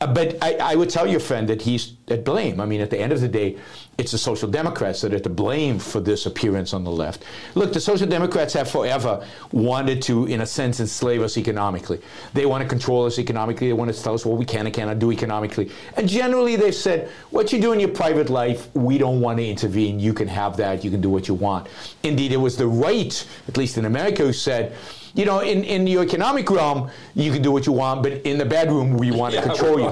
Uh, 0.00 0.06
but 0.12 0.42
I, 0.42 0.54
I 0.54 0.74
would 0.74 0.88
tell 0.88 1.06
your 1.06 1.20
friend 1.20 1.46
that 1.50 1.60
he's 1.60 1.92
at 2.08 2.24
blame. 2.24 2.60
I 2.60 2.66
mean, 2.66 2.80
at 2.80 2.88
the 2.88 2.98
end 2.98 3.12
of 3.12 3.20
the 3.20 3.28
day, 3.28 3.58
it's 4.02 4.10
the 4.10 4.18
Social 4.18 4.48
Democrats 4.48 5.00
that 5.02 5.14
are 5.14 5.20
to 5.20 5.28
blame 5.28 5.78
for 5.78 6.00
this 6.00 6.26
appearance 6.26 6.74
on 6.74 6.82
the 6.82 6.90
left. 6.90 7.22
Look, 7.54 7.72
the 7.72 7.78
Social 7.78 8.08
Democrats 8.08 8.52
have 8.54 8.68
forever 8.68 9.24
wanted 9.52 10.02
to, 10.02 10.26
in 10.26 10.40
a 10.40 10.46
sense, 10.46 10.80
enslave 10.80 11.22
us 11.22 11.38
economically. 11.38 12.00
They 12.34 12.44
want 12.44 12.62
to 12.62 12.68
control 12.68 13.06
us 13.06 13.20
economically. 13.20 13.68
They 13.68 13.72
want 13.74 13.94
to 13.94 14.02
tell 14.02 14.14
us 14.14 14.26
what 14.26 14.38
we 14.38 14.44
can 14.44 14.66
and 14.66 14.74
cannot 14.74 14.98
do 14.98 15.12
economically. 15.12 15.70
And 15.96 16.08
generally, 16.08 16.56
they've 16.56 16.74
said, 16.74 17.10
what 17.30 17.52
you 17.52 17.60
do 17.60 17.72
in 17.72 17.78
your 17.78 17.90
private 17.90 18.28
life, 18.28 18.74
we 18.74 18.98
don't 18.98 19.20
want 19.20 19.38
to 19.38 19.46
intervene. 19.46 20.00
You 20.00 20.14
can 20.14 20.26
have 20.26 20.56
that. 20.56 20.82
You 20.82 20.90
can 20.90 21.00
do 21.00 21.08
what 21.08 21.28
you 21.28 21.34
want. 21.34 21.68
Indeed, 22.02 22.32
it 22.32 22.38
was 22.38 22.56
the 22.56 22.66
right, 22.66 23.24
at 23.46 23.56
least 23.56 23.78
in 23.78 23.84
America, 23.84 24.24
who 24.24 24.32
said, 24.32 24.74
you 25.14 25.24
know, 25.24 25.40
in, 25.40 25.64
in 25.64 25.86
your 25.86 26.02
economic 26.02 26.50
realm, 26.50 26.90
you 27.14 27.32
can 27.32 27.42
do 27.42 27.52
what 27.52 27.66
you 27.66 27.72
want, 27.72 28.02
but 28.02 28.12
in 28.22 28.38
the 28.38 28.44
bedroom, 28.44 28.96
we 28.96 29.10
want 29.20 29.34
to 29.34 29.42
control 29.42 29.78
you. 29.78 29.90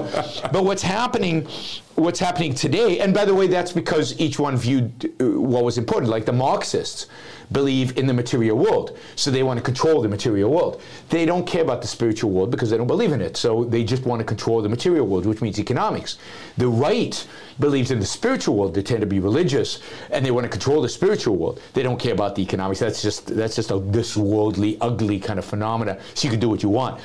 but 0.51 0.63
what's 0.63 0.81
happening, 0.81 1.47
what's 1.95 2.19
happening 2.19 2.53
today, 2.53 2.99
and 2.99 3.13
by 3.13 3.25
the 3.25 3.33
way, 3.33 3.47
that's 3.47 3.71
because 3.71 4.19
each 4.19 4.39
one 4.39 4.57
viewed 4.57 5.11
uh, 5.19 5.39
what 5.39 5.63
was 5.63 5.77
important. 5.77 6.09
Like 6.09 6.25
the 6.25 6.33
Marxists 6.33 7.07
believe 7.51 7.97
in 7.97 8.07
the 8.07 8.13
material 8.13 8.57
world, 8.57 8.97
so 9.15 9.29
they 9.29 9.43
want 9.43 9.57
to 9.57 9.63
control 9.63 10.01
the 10.01 10.09
material 10.09 10.49
world. 10.49 10.81
They 11.09 11.25
don't 11.25 11.45
care 11.45 11.61
about 11.61 11.81
the 11.81 11.87
spiritual 11.87 12.31
world 12.31 12.51
because 12.51 12.69
they 12.69 12.77
don't 12.77 12.87
believe 12.87 13.11
in 13.11 13.21
it, 13.21 13.37
so 13.37 13.63
they 13.63 13.83
just 13.83 14.05
want 14.05 14.19
to 14.19 14.25
control 14.25 14.61
the 14.61 14.69
material 14.69 15.05
world, 15.05 15.25
which 15.25 15.41
means 15.41 15.59
economics. 15.59 16.17
The 16.57 16.67
right 16.67 17.27
believes 17.59 17.91
in 17.91 17.99
the 17.99 18.05
spiritual 18.05 18.55
world. 18.55 18.73
They 18.73 18.81
tend 18.81 19.01
to 19.01 19.07
be 19.07 19.19
religious, 19.19 19.79
and 20.09 20.25
they 20.25 20.31
want 20.31 20.45
to 20.45 20.49
control 20.49 20.81
the 20.81 20.89
spiritual 20.89 21.35
world. 21.35 21.61
They 21.73 21.83
don't 21.83 21.99
care 21.99 22.13
about 22.13 22.35
the 22.35 22.41
economics. 22.41 22.79
That's 22.79 23.01
just 23.01 23.27
that's 23.27 23.55
just 23.55 23.71
a 23.71 23.79
this 23.79 24.15
worldly, 24.15 24.77
ugly 24.79 25.19
kind 25.19 25.39
of 25.39 25.45
phenomena. 25.45 25.99
So 26.13 26.27
you 26.27 26.31
can 26.31 26.39
do 26.39 26.49
what 26.49 26.63
you 26.63 26.69
want. 26.69 27.01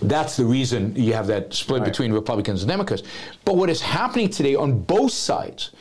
That's 0.00 0.36
the 0.36 0.44
reason 0.44 0.94
you 0.94 1.12
have 1.14 1.26
that 1.26 1.52
split 1.52 1.80
right. 1.80 1.88
between 1.88 2.12
Republicans 2.12 2.62
and 2.62 2.70
Democrats. 2.70 3.02
But 3.44 3.56
what 3.56 3.68
is 3.68 3.80
happening 3.80 4.28
today 4.28 4.54
on 4.54 4.78
both 4.80 5.10
sides 5.10 5.72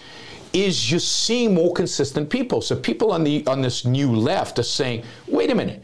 is 0.54 0.82
just 0.82 1.24
seeing 1.24 1.54
more 1.54 1.74
consistent 1.74 2.30
people. 2.30 2.62
So 2.62 2.76
people 2.76 3.12
on 3.12 3.24
the 3.24 3.46
on 3.48 3.62
this 3.62 3.86
new 3.86 4.16
left 4.16 4.60
are 4.60 4.64
saying, 4.64 5.04
wait 5.28 5.52
a 5.52 5.56
minute, 5.56 5.84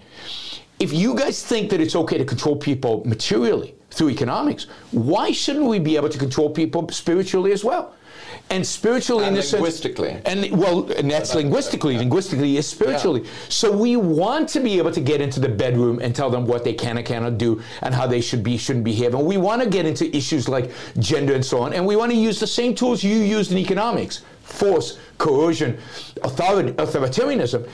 if 0.80 0.94
you 0.94 1.16
guys 1.16 1.46
think 1.46 1.70
that 1.70 1.80
it's 1.80 1.96
okay 1.96 2.18
to 2.18 2.26
control 2.26 2.56
people 2.56 3.04
materially 3.06 3.76
through 3.92 4.10
economics, 4.10 4.68
why 4.92 5.32
shouldn't 5.32 5.66
we 5.66 5.80
be 5.80 5.96
able 5.96 6.10
to 6.10 6.18
control 6.18 6.50
people 6.50 6.88
spiritually 6.90 7.52
as 7.52 7.64
well? 7.64 7.96
and 8.50 8.66
spiritually 8.66 9.26
and 9.26 9.36
in 9.36 9.42
the 9.42 9.52
linguistically. 9.52 10.10
sense 10.10 10.22
and 10.26 10.58
well 10.58 10.92
and 10.92 11.10
that's 11.10 11.34
linguistically 11.34 11.98
linguistically 11.98 12.58
is 12.58 12.68
spiritually 12.68 13.22
yeah. 13.22 13.30
so 13.50 13.72
we 13.72 13.96
want 13.96 14.50
to 14.50 14.60
be 14.60 14.78
able 14.78 14.92
to 14.92 15.02
get 15.02 15.22
into 15.22 15.40
the 15.40 15.50
bedroom 15.50 16.00
and 16.02 16.16
tell 16.16 16.30
them 16.30 16.46
what 16.46 16.64
they 16.64 16.74
can 16.74 16.98
and 16.98 17.06
cannot 17.06 17.38
do 17.38 17.62
and 17.82 17.96
how 17.96 18.06
they 18.06 18.22
should 18.22 18.44
be 18.44 18.58
shouldn't 18.58 18.86
behave 18.86 19.14
and 19.14 19.26
we 19.26 19.38
want 19.38 19.62
to 19.62 19.70
get 19.70 19.86
into 19.86 20.16
issues 20.16 20.50
like 20.50 20.72
gender 21.00 21.34
and 21.34 21.46
so 21.46 21.62
on 21.62 21.74
and 21.74 21.86
we 21.86 21.96
want 21.96 22.12
to 22.12 22.18
use 22.18 22.40
the 22.40 22.48
same 22.48 22.76
tools 22.76 23.04
you 23.04 23.18
used 23.18 23.52
in 23.52 23.58
economics 23.58 24.24
force 24.44 24.98
coercion 25.18 25.78
authoritarianism 26.22 27.68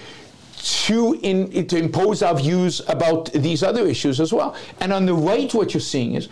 to, 0.62 1.18
in, 1.22 1.68
to 1.68 1.78
impose 1.78 2.22
our 2.22 2.36
views 2.36 2.82
about 2.88 3.32
these 3.32 3.64
other 3.64 3.88
issues 3.88 4.20
as 4.20 4.34
well. 4.34 4.56
And 4.82 4.92
on 4.92 5.06
the 5.06 5.14
right, 5.14 5.54
what 5.54 5.74
you're 5.74 5.82
seeing 5.82 6.16
is 6.16 6.28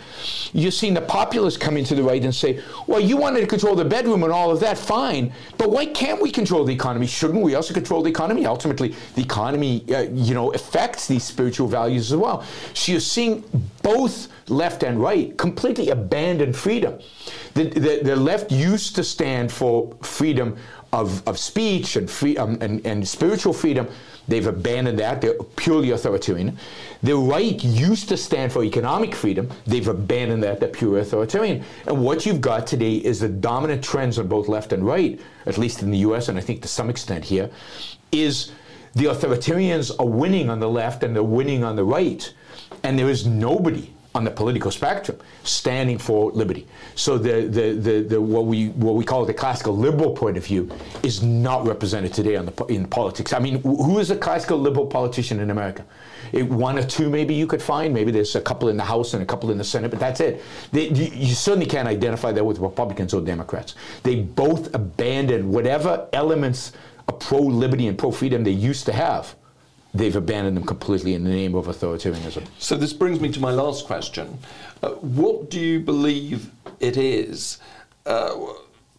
you're 0.52 0.70
seeing 0.70 0.94
the 0.94 1.00
populists 1.00 1.56
come 1.56 1.76
into 1.76 1.94
the 1.94 2.02
right 2.02 2.22
and 2.22 2.34
say, 2.34 2.62
well, 2.86 3.00
you 3.00 3.16
wanted 3.16 3.40
to 3.40 3.46
control 3.46 3.74
the 3.74 3.84
bedroom 3.84 4.22
and 4.22 4.32
all 4.32 4.50
of 4.50 4.60
that, 4.60 4.76
fine, 4.76 5.32
but 5.56 5.70
why 5.70 5.86
can't 5.86 6.20
we 6.20 6.30
control 6.30 6.64
the 6.64 6.74
economy? 6.74 7.06
Shouldn't 7.06 7.42
we 7.42 7.54
also 7.54 7.72
control 7.72 8.02
the 8.02 8.10
economy? 8.10 8.44
Ultimately, 8.44 8.94
the 9.14 9.22
economy, 9.22 9.84
uh, 9.94 10.02
you 10.12 10.34
know, 10.34 10.52
affects 10.52 11.08
these 11.08 11.24
spiritual 11.24 11.66
values 11.66 12.12
as 12.12 12.18
well. 12.18 12.44
So 12.74 12.92
you're 12.92 13.00
seeing 13.00 13.44
both 13.82 14.28
left 14.48 14.82
and 14.82 15.00
right 15.00 15.36
completely 15.38 15.90
abandon 15.90 16.52
freedom. 16.52 16.98
The, 17.54 17.64
the, 17.64 18.00
the 18.02 18.16
left 18.16 18.52
used 18.52 18.94
to 18.96 19.04
stand 19.04 19.50
for 19.50 19.96
freedom 20.02 20.56
of, 20.92 21.26
of 21.28 21.38
speech 21.38 21.96
and, 21.96 22.10
free, 22.10 22.36
um, 22.36 22.58
and, 22.60 22.84
and 22.86 23.06
spiritual 23.06 23.52
freedom. 23.52 23.88
They've 24.28 24.46
abandoned 24.46 24.98
that. 24.98 25.20
They're 25.20 25.34
purely 25.56 25.90
authoritarian. 25.90 26.58
The 27.02 27.16
right 27.16 27.62
used 27.64 28.08
to 28.10 28.16
stand 28.16 28.52
for 28.52 28.62
economic 28.62 29.14
freedom. 29.14 29.50
They've 29.66 29.88
abandoned 29.88 30.42
that. 30.42 30.60
They're 30.60 30.68
pure 30.68 30.98
authoritarian. 30.98 31.64
And 31.86 32.04
what 32.04 32.26
you've 32.26 32.40
got 32.40 32.66
today 32.66 32.96
is 32.96 33.20
the 33.20 33.28
dominant 33.28 33.82
trends 33.82 34.18
on 34.18 34.28
both 34.28 34.48
left 34.48 34.72
and 34.72 34.86
right, 34.86 35.18
at 35.46 35.58
least 35.58 35.82
in 35.82 35.90
the 35.90 35.98
US 35.98 36.28
and 36.28 36.38
I 36.38 36.42
think 36.42 36.62
to 36.62 36.68
some 36.68 36.90
extent 36.90 37.24
here, 37.24 37.50
is 38.12 38.52
the 38.94 39.06
authoritarians 39.06 39.92
are 39.98 40.06
winning 40.06 40.50
on 40.50 40.60
the 40.60 40.68
left 40.68 41.02
and 41.02 41.14
they're 41.14 41.22
winning 41.22 41.64
on 41.64 41.76
the 41.76 41.84
right. 41.84 42.32
And 42.82 42.98
there 42.98 43.08
is 43.08 43.26
nobody 43.26 43.92
on 44.18 44.24
the 44.24 44.30
political 44.32 44.72
spectrum 44.72 45.16
standing 45.44 45.96
for 45.96 46.32
liberty. 46.32 46.66
So 46.96 47.18
the, 47.18 47.46
the, 47.46 47.72
the, 47.74 48.02
the, 48.02 48.20
what, 48.20 48.46
we, 48.46 48.70
what 48.70 48.96
we 48.96 49.04
call 49.04 49.24
the 49.24 49.32
classical 49.32 49.76
liberal 49.76 50.10
point 50.10 50.36
of 50.36 50.44
view 50.44 50.68
is 51.04 51.22
not 51.22 51.64
represented 51.64 52.12
today 52.12 52.34
on 52.34 52.46
the, 52.46 52.64
in 52.64 52.88
politics. 52.88 53.32
I 53.32 53.38
mean, 53.38 53.62
who 53.62 54.00
is 54.00 54.10
a 54.10 54.16
classical 54.16 54.58
liberal 54.58 54.86
politician 54.86 55.38
in 55.38 55.50
America? 55.50 55.86
It, 56.32 56.42
one 56.42 56.76
or 56.76 56.82
two 56.82 57.08
maybe 57.08 57.32
you 57.32 57.46
could 57.46 57.62
find. 57.62 57.94
Maybe 57.94 58.10
there's 58.10 58.34
a 58.34 58.40
couple 58.40 58.68
in 58.68 58.76
the 58.76 58.84
House 58.84 59.14
and 59.14 59.22
a 59.22 59.26
couple 59.26 59.52
in 59.52 59.56
the 59.56 59.64
Senate, 59.64 59.92
but 59.92 60.00
that's 60.00 60.18
it. 60.20 60.42
They, 60.72 60.88
you, 60.88 61.12
you 61.14 61.34
certainly 61.34 61.66
can't 61.66 61.86
identify 61.86 62.32
that 62.32 62.44
with 62.44 62.58
Republicans 62.58 63.14
or 63.14 63.20
Democrats. 63.20 63.76
They 64.02 64.16
both 64.16 64.74
abandon 64.74 65.52
whatever 65.52 66.08
elements 66.12 66.72
of 67.06 67.20
pro-liberty 67.20 67.86
and 67.86 67.96
pro-freedom 67.96 68.42
they 68.42 68.50
used 68.50 68.84
to 68.86 68.92
have 68.92 69.36
they've 69.98 70.16
abandoned 70.16 70.56
them 70.56 70.64
completely 70.64 71.14
in 71.14 71.24
the 71.24 71.30
name 71.30 71.54
of 71.54 71.66
authoritarianism. 71.66 72.46
So 72.58 72.76
this 72.76 72.92
brings 72.92 73.20
me 73.20 73.30
to 73.32 73.40
my 73.40 73.50
last 73.50 73.86
question. 73.86 74.38
Uh, 74.82 74.90
what 74.90 75.50
do 75.50 75.60
you 75.60 75.80
believe 75.80 76.50
it 76.80 76.96
is 76.96 77.58
uh, 78.06 78.34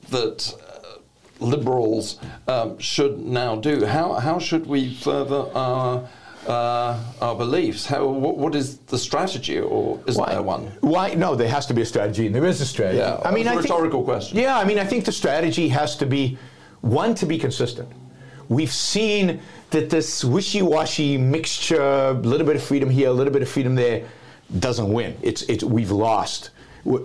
that 0.09 0.53
uh, 0.53 0.99
liberals 1.39 2.19
um, 2.47 2.77
should 2.79 3.19
now 3.19 3.55
do? 3.55 3.85
How, 3.85 4.13
how 4.13 4.39
should 4.39 4.67
we 4.67 4.93
further 4.95 5.45
our 5.55 6.07
uh, 6.47 6.97
our 7.21 7.35
beliefs? 7.35 7.85
How, 7.85 8.07
what, 8.07 8.37
what 8.37 8.55
is 8.55 8.77
the 8.79 8.97
strategy, 8.97 9.59
or 9.59 9.99
is 10.07 10.15
why, 10.15 10.31
there 10.31 10.41
one? 10.41 10.71
Why? 10.81 11.13
No, 11.13 11.35
there 11.35 11.49
has 11.49 11.65
to 11.67 11.73
be 11.73 11.81
a 11.81 11.85
strategy, 11.85 12.25
and 12.25 12.33
there 12.33 12.45
is 12.45 12.61
a 12.61 12.65
strategy. 12.65 12.99
Yeah, 12.99 13.19
I 13.23 13.31
mean, 13.31 13.45
a 13.47 13.55
rhetorical 13.55 13.99
think, 13.99 14.05
question. 14.05 14.37
Yeah, 14.37 14.57
I 14.57 14.63
mean, 14.63 14.79
I 14.79 14.85
think 14.85 15.05
the 15.05 15.11
strategy 15.11 15.67
has 15.67 15.95
to 15.97 16.05
be 16.05 16.37
one 16.81 17.13
to 17.15 17.25
be 17.25 17.37
consistent. 17.37 17.89
We've 18.49 18.71
seen 18.71 19.39
that 19.69 19.91
this 19.91 20.23
wishy-washy 20.23 21.17
mixture, 21.17 21.81
a 21.81 22.13
little 22.13 22.45
bit 22.45 22.55
of 22.55 22.63
freedom 22.63 22.89
here, 22.89 23.09
a 23.09 23.13
little 23.13 23.31
bit 23.31 23.43
of 23.43 23.49
freedom 23.49 23.75
there, 23.75 24.05
doesn't 24.57 24.91
win. 24.91 25.15
It's, 25.21 25.43
it's, 25.43 25.63
we've 25.63 25.91
lost 25.91 26.49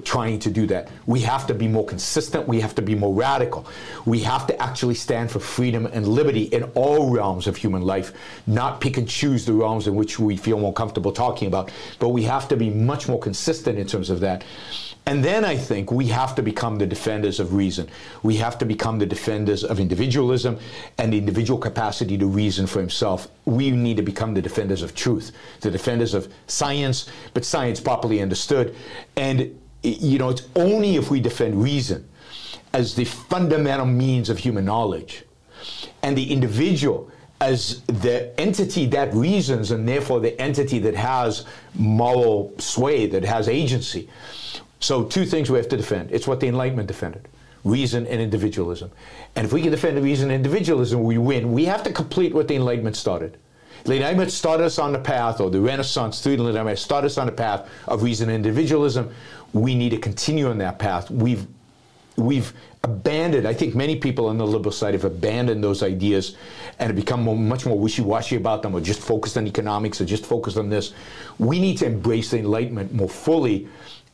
trying 0.05 0.39
to 0.39 0.51
do 0.51 0.67
that. 0.69 0.89
We 1.05 1.21
have 1.21 1.47
to 1.49 1.55
be 1.55 1.69
more 1.69 1.85
consistent. 1.85 2.49
We 2.49 2.61
have 2.61 2.75
to 2.77 2.83
be 2.83 2.95
more 2.95 3.13
radical. 3.13 3.67
We 4.07 4.21
have 4.21 4.47
to 4.47 4.63
actually 4.63 4.95
stand 4.95 5.31
for 5.31 5.41
freedom 5.41 5.85
and 5.87 6.07
liberty 6.07 6.45
in 6.45 6.65
all 6.75 7.11
realms 7.11 7.47
of 7.47 7.57
human 7.57 7.83
life, 7.83 8.13
not 8.47 8.81
pick 8.81 8.97
and 8.97 9.07
choose 9.07 9.45
the 9.45 9.53
realms 9.53 9.87
in 9.87 9.95
which 9.95 10.19
we 10.19 10.37
feel 10.37 10.59
more 10.59 10.73
comfortable 10.73 11.13
talking 11.13 11.49
about. 11.49 11.71
But 11.99 12.11
we 12.11 12.23
have 12.23 12.49
to 12.49 12.57
be 12.57 12.71
much 12.71 13.09
more 13.09 13.19
consistent 13.19 13.79
in 13.79 13.87
terms 13.87 14.09
of 14.11 14.21
that. 14.21 14.45
And 15.07 15.23
then 15.23 15.45
I 15.45 15.57
think 15.57 15.93
we 15.93 16.07
have 16.07 16.35
to 16.37 16.43
become 16.43 16.77
the 16.77 16.87
defenders 16.87 17.39
of 17.39 17.53
reason. 17.53 17.89
We 18.23 18.37
have 18.37 18.57
to 18.59 18.65
become 18.65 18.99
the 18.99 19.07
defenders 19.07 19.63
of 19.63 19.79
individualism 19.79 20.59
and 20.97 21.13
the 21.13 21.19
individual 21.19 21.59
capacity 21.59 22.17
to 22.17 22.27
reason 22.27 22.67
for 22.67 22.81
himself. 22.81 23.29
We 23.45 23.71
need 23.71 23.99
to 23.99 24.03
become 24.03 24.33
the 24.33 24.41
defenders 24.41 24.83
of 24.83 24.95
truth, 24.95 25.33
the 25.61 25.71
defenders 25.71 26.15
of 26.15 26.33
science, 26.47 27.07
but 27.35 27.45
science 27.45 27.81
properly 27.81 28.23
understood. 28.23 28.75
And, 29.17 29.61
you 29.83 30.19
know, 30.19 30.31
it's 30.31 30.49
only 30.57 30.97
if 30.97 31.11
we 31.11 31.21
defend 31.21 31.63
reason 31.63 32.09
as 32.73 32.95
the 32.95 33.05
fundamental 33.05 33.87
means 33.87 34.31
of 34.31 34.39
human 34.39 34.65
knowledge 34.65 35.25
and 36.03 36.17
the 36.17 36.33
individual 36.33 37.11
as 37.43 37.83
the 37.83 38.33
entity 38.41 38.87
that 38.87 39.13
reasons 39.13 39.71
and 39.71 39.87
therefore 39.87 40.19
the 40.21 40.41
entity 40.41 40.79
that 40.79 40.95
has 40.95 41.45
moral 41.75 42.55
sway, 42.59 43.07
that 43.07 43.23
has 43.23 43.49
agency 43.49 44.09
so, 44.85 45.03
two 45.03 45.25
things 45.25 45.51
we 45.51 45.57
have 45.57 45.71
to 45.71 45.79
defend. 45.79 46.13
It's 46.13 46.27
what 46.27 46.41
the 46.41 46.49
Enlightenment 46.49 46.89
defended 46.89 47.27
reason 47.65 48.07
and 48.07 48.21
individualism. 48.21 48.91
And 49.35 49.47
if 49.47 49.53
we 49.55 49.63
can 49.63 49.71
defend 49.71 50.03
reason 50.05 50.31
and 50.31 50.37
individualism, 50.37 51.03
we 51.03 51.17
win. 51.17 51.53
We 51.53 51.65
have 51.65 51.83
to 51.85 51.93
complete 51.95 52.35
what 52.35 52.49
the 52.49 52.57
Enlightenment 52.57 52.95
started. 52.95 53.39
The 53.85 53.95
Enlightenment 53.95 54.31
started 54.31 54.65
us 54.65 54.79
on 54.79 54.93
the 54.93 54.99
path, 54.99 55.41
or 55.41 55.49
the 55.49 55.59
Renaissance 55.59 56.21
through 56.21 56.37
the 56.37 56.43
Enlightenment 56.45 56.79
started 56.79 57.07
us 57.07 57.17
on 57.17 57.25
the 57.25 57.33
path 57.33 57.67
of 57.89 58.03
reason 58.03 58.29
and 58.29 58.37
individualism. 58.37 59.11
We 59.55 59.75
need 59.75 59.89
to 59.91 59.97
continue 59.97 60.51
on 60.51 60.59
that 60.59 60.79
path. 60.79 61.11
We've 61.11 61.47
we've 62.17 62.53
abandoned, 62.83 63.49
I 63.49 63.55
think 63.55 63.75
many 63.75 63.97
people 63.97 64.27
on 64.27 64.37
the 64.37 64.47
liberal 64.47 64.71
side 64.71 64.93
have 64.93 65.05
abandoned 65.05 65.65
those 65.65 65.83
ideas 65.83 66.37
and 66.79 66.89
have 66.89 66.97
become 66.97 67.23
more, 67.23 67.37
much 67.37 67.65
more 67.65 67.79
wishy-washy 67.79 68.37
about 68.37 68.63
them 68.63 68.75
or 68.75 68.81
just 68.83 69.01
focused 69.01 69.39
on 69.39 69.47
economics 69.47 70.01
or 70.01 70.05
just 70.05 70.27
focused 70.27 70.59
on 70.59 70.69
this. 70.69 70.93
We 71.39 71.59
need 71.59 71.79
to 71.79 71.87
embrace 71.87 72.31
the 72.31 72.39
Enlightenment 72.39 72.93
more 72.93 73.09
fully 73.09 73.67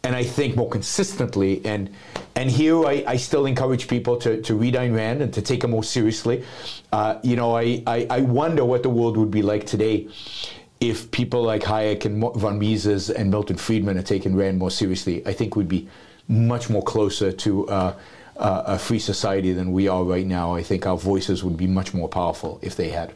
and 0.02 0.16
I 0.16 0.24
think 0.24 0.56
more 0.56 0.68
consistently. 0.68 1.60
And 1.64 1.90
and 2.34 2.50
here 2.50 2.84
I, 2.84 3.04
I 3.06 3.16
still 3.16 3.46
encourage 3.46 3.88
people 3.88 4.16
to, 4.18 4.40
to 4.42 4.54
read 4.54 4.74
Ayn 4.74 4.94
Rand 4.94 5.20
and 5.20 5.32
to 5.34 5.42
take 5.42 5.64
it 5.64 5.68
more 5.68 5.84
seriously. 5.84 6.44
Uh, 6.92 7.18
you 7.22 7.36
know, 7.36 7.56
I, 7.56 7.82
I, 7.86 8.06
I, 8.08 8.20
wonder 8.20 8.64
what 8.64 8.82
the 8.82 8.88
world 8.88 9.16
would 9.16 9.30
be 9.30 9.42
like 9.42 9.66
today 9.66 10.08
if 10.80 11.10
people 11.10 11.42
like 11.42 11.62
Hayek 11.62 12.04
and 12.04 12.20
von 12.40 12.58
Mises 12.58 13.10
and 13.10 13.30
Milton 13.30 13.56
Friedman 13.56 13.96
had 13.96 14.06
taken 14.06 14.34
Rand 14.34 14.58
more 14.58 14.70
seriously. 14.70 15.26
I 15.26 15.32
think 15.32 15.56
we'd 15.56 15.68
be 15.68 15.88
much 16.28 16.70
more 16.70 16.82
closer 16.82 17.32
to 17.32 17.68
uh, 17.68 17.94
uh, 18.36 18.62
a 18.66 18.78
free 18.78 18.98
society 18.98 19.52
than 19.52 19.72
we 19.72 19.88
are 19.88 20.04
right 20.04 20.26
now. 20.26 20.54
I 20.54 20.62
think 20.62 20.86
our 20.86 20.96
voices 20.96 21.44
would 21.44 21.56
be 21.56 21.66
much 21.66 21.92
more 21.92 22.08
powerful 22.08 22.58
if 22.62 22.76
they 22.76 22.88
had. 22.88 23.12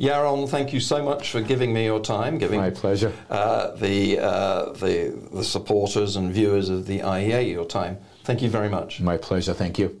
Yaron, 0.00 0.48
thank 0.48 0.72
you 0.72 0.80
so 0.80 1.02
much 1.02 1.30
for 1.30 1.40
giving 1.40 1.72
me 1.72 1.84
your 1.84 2.00
time, 2.00 2.38
giving 2.38 2.60
my 2.60 2.70
pleasure 2.70 3.12
uh, 3.30 3.74
the, 3.76 4.18
uh, 4.18 4.72
the 4.72 5.28
the 5.32 5.44
supporters 5.44 6.16
and 6.16 6.32
viewers 6.32 6.68
of 6.68 6.86
the 6.86 7.00
IEA 7.00 7.50
your 7.50 7.66
time. 7.66 7.98
Thank 8.24 8.42
you 8.42 8.50
very 8.50 8.68
much. 8.68 9.00
My 9.00 9.16
pleasure. 9.16 9.54
Thank 9.54 9.78
you. 9.78 10.00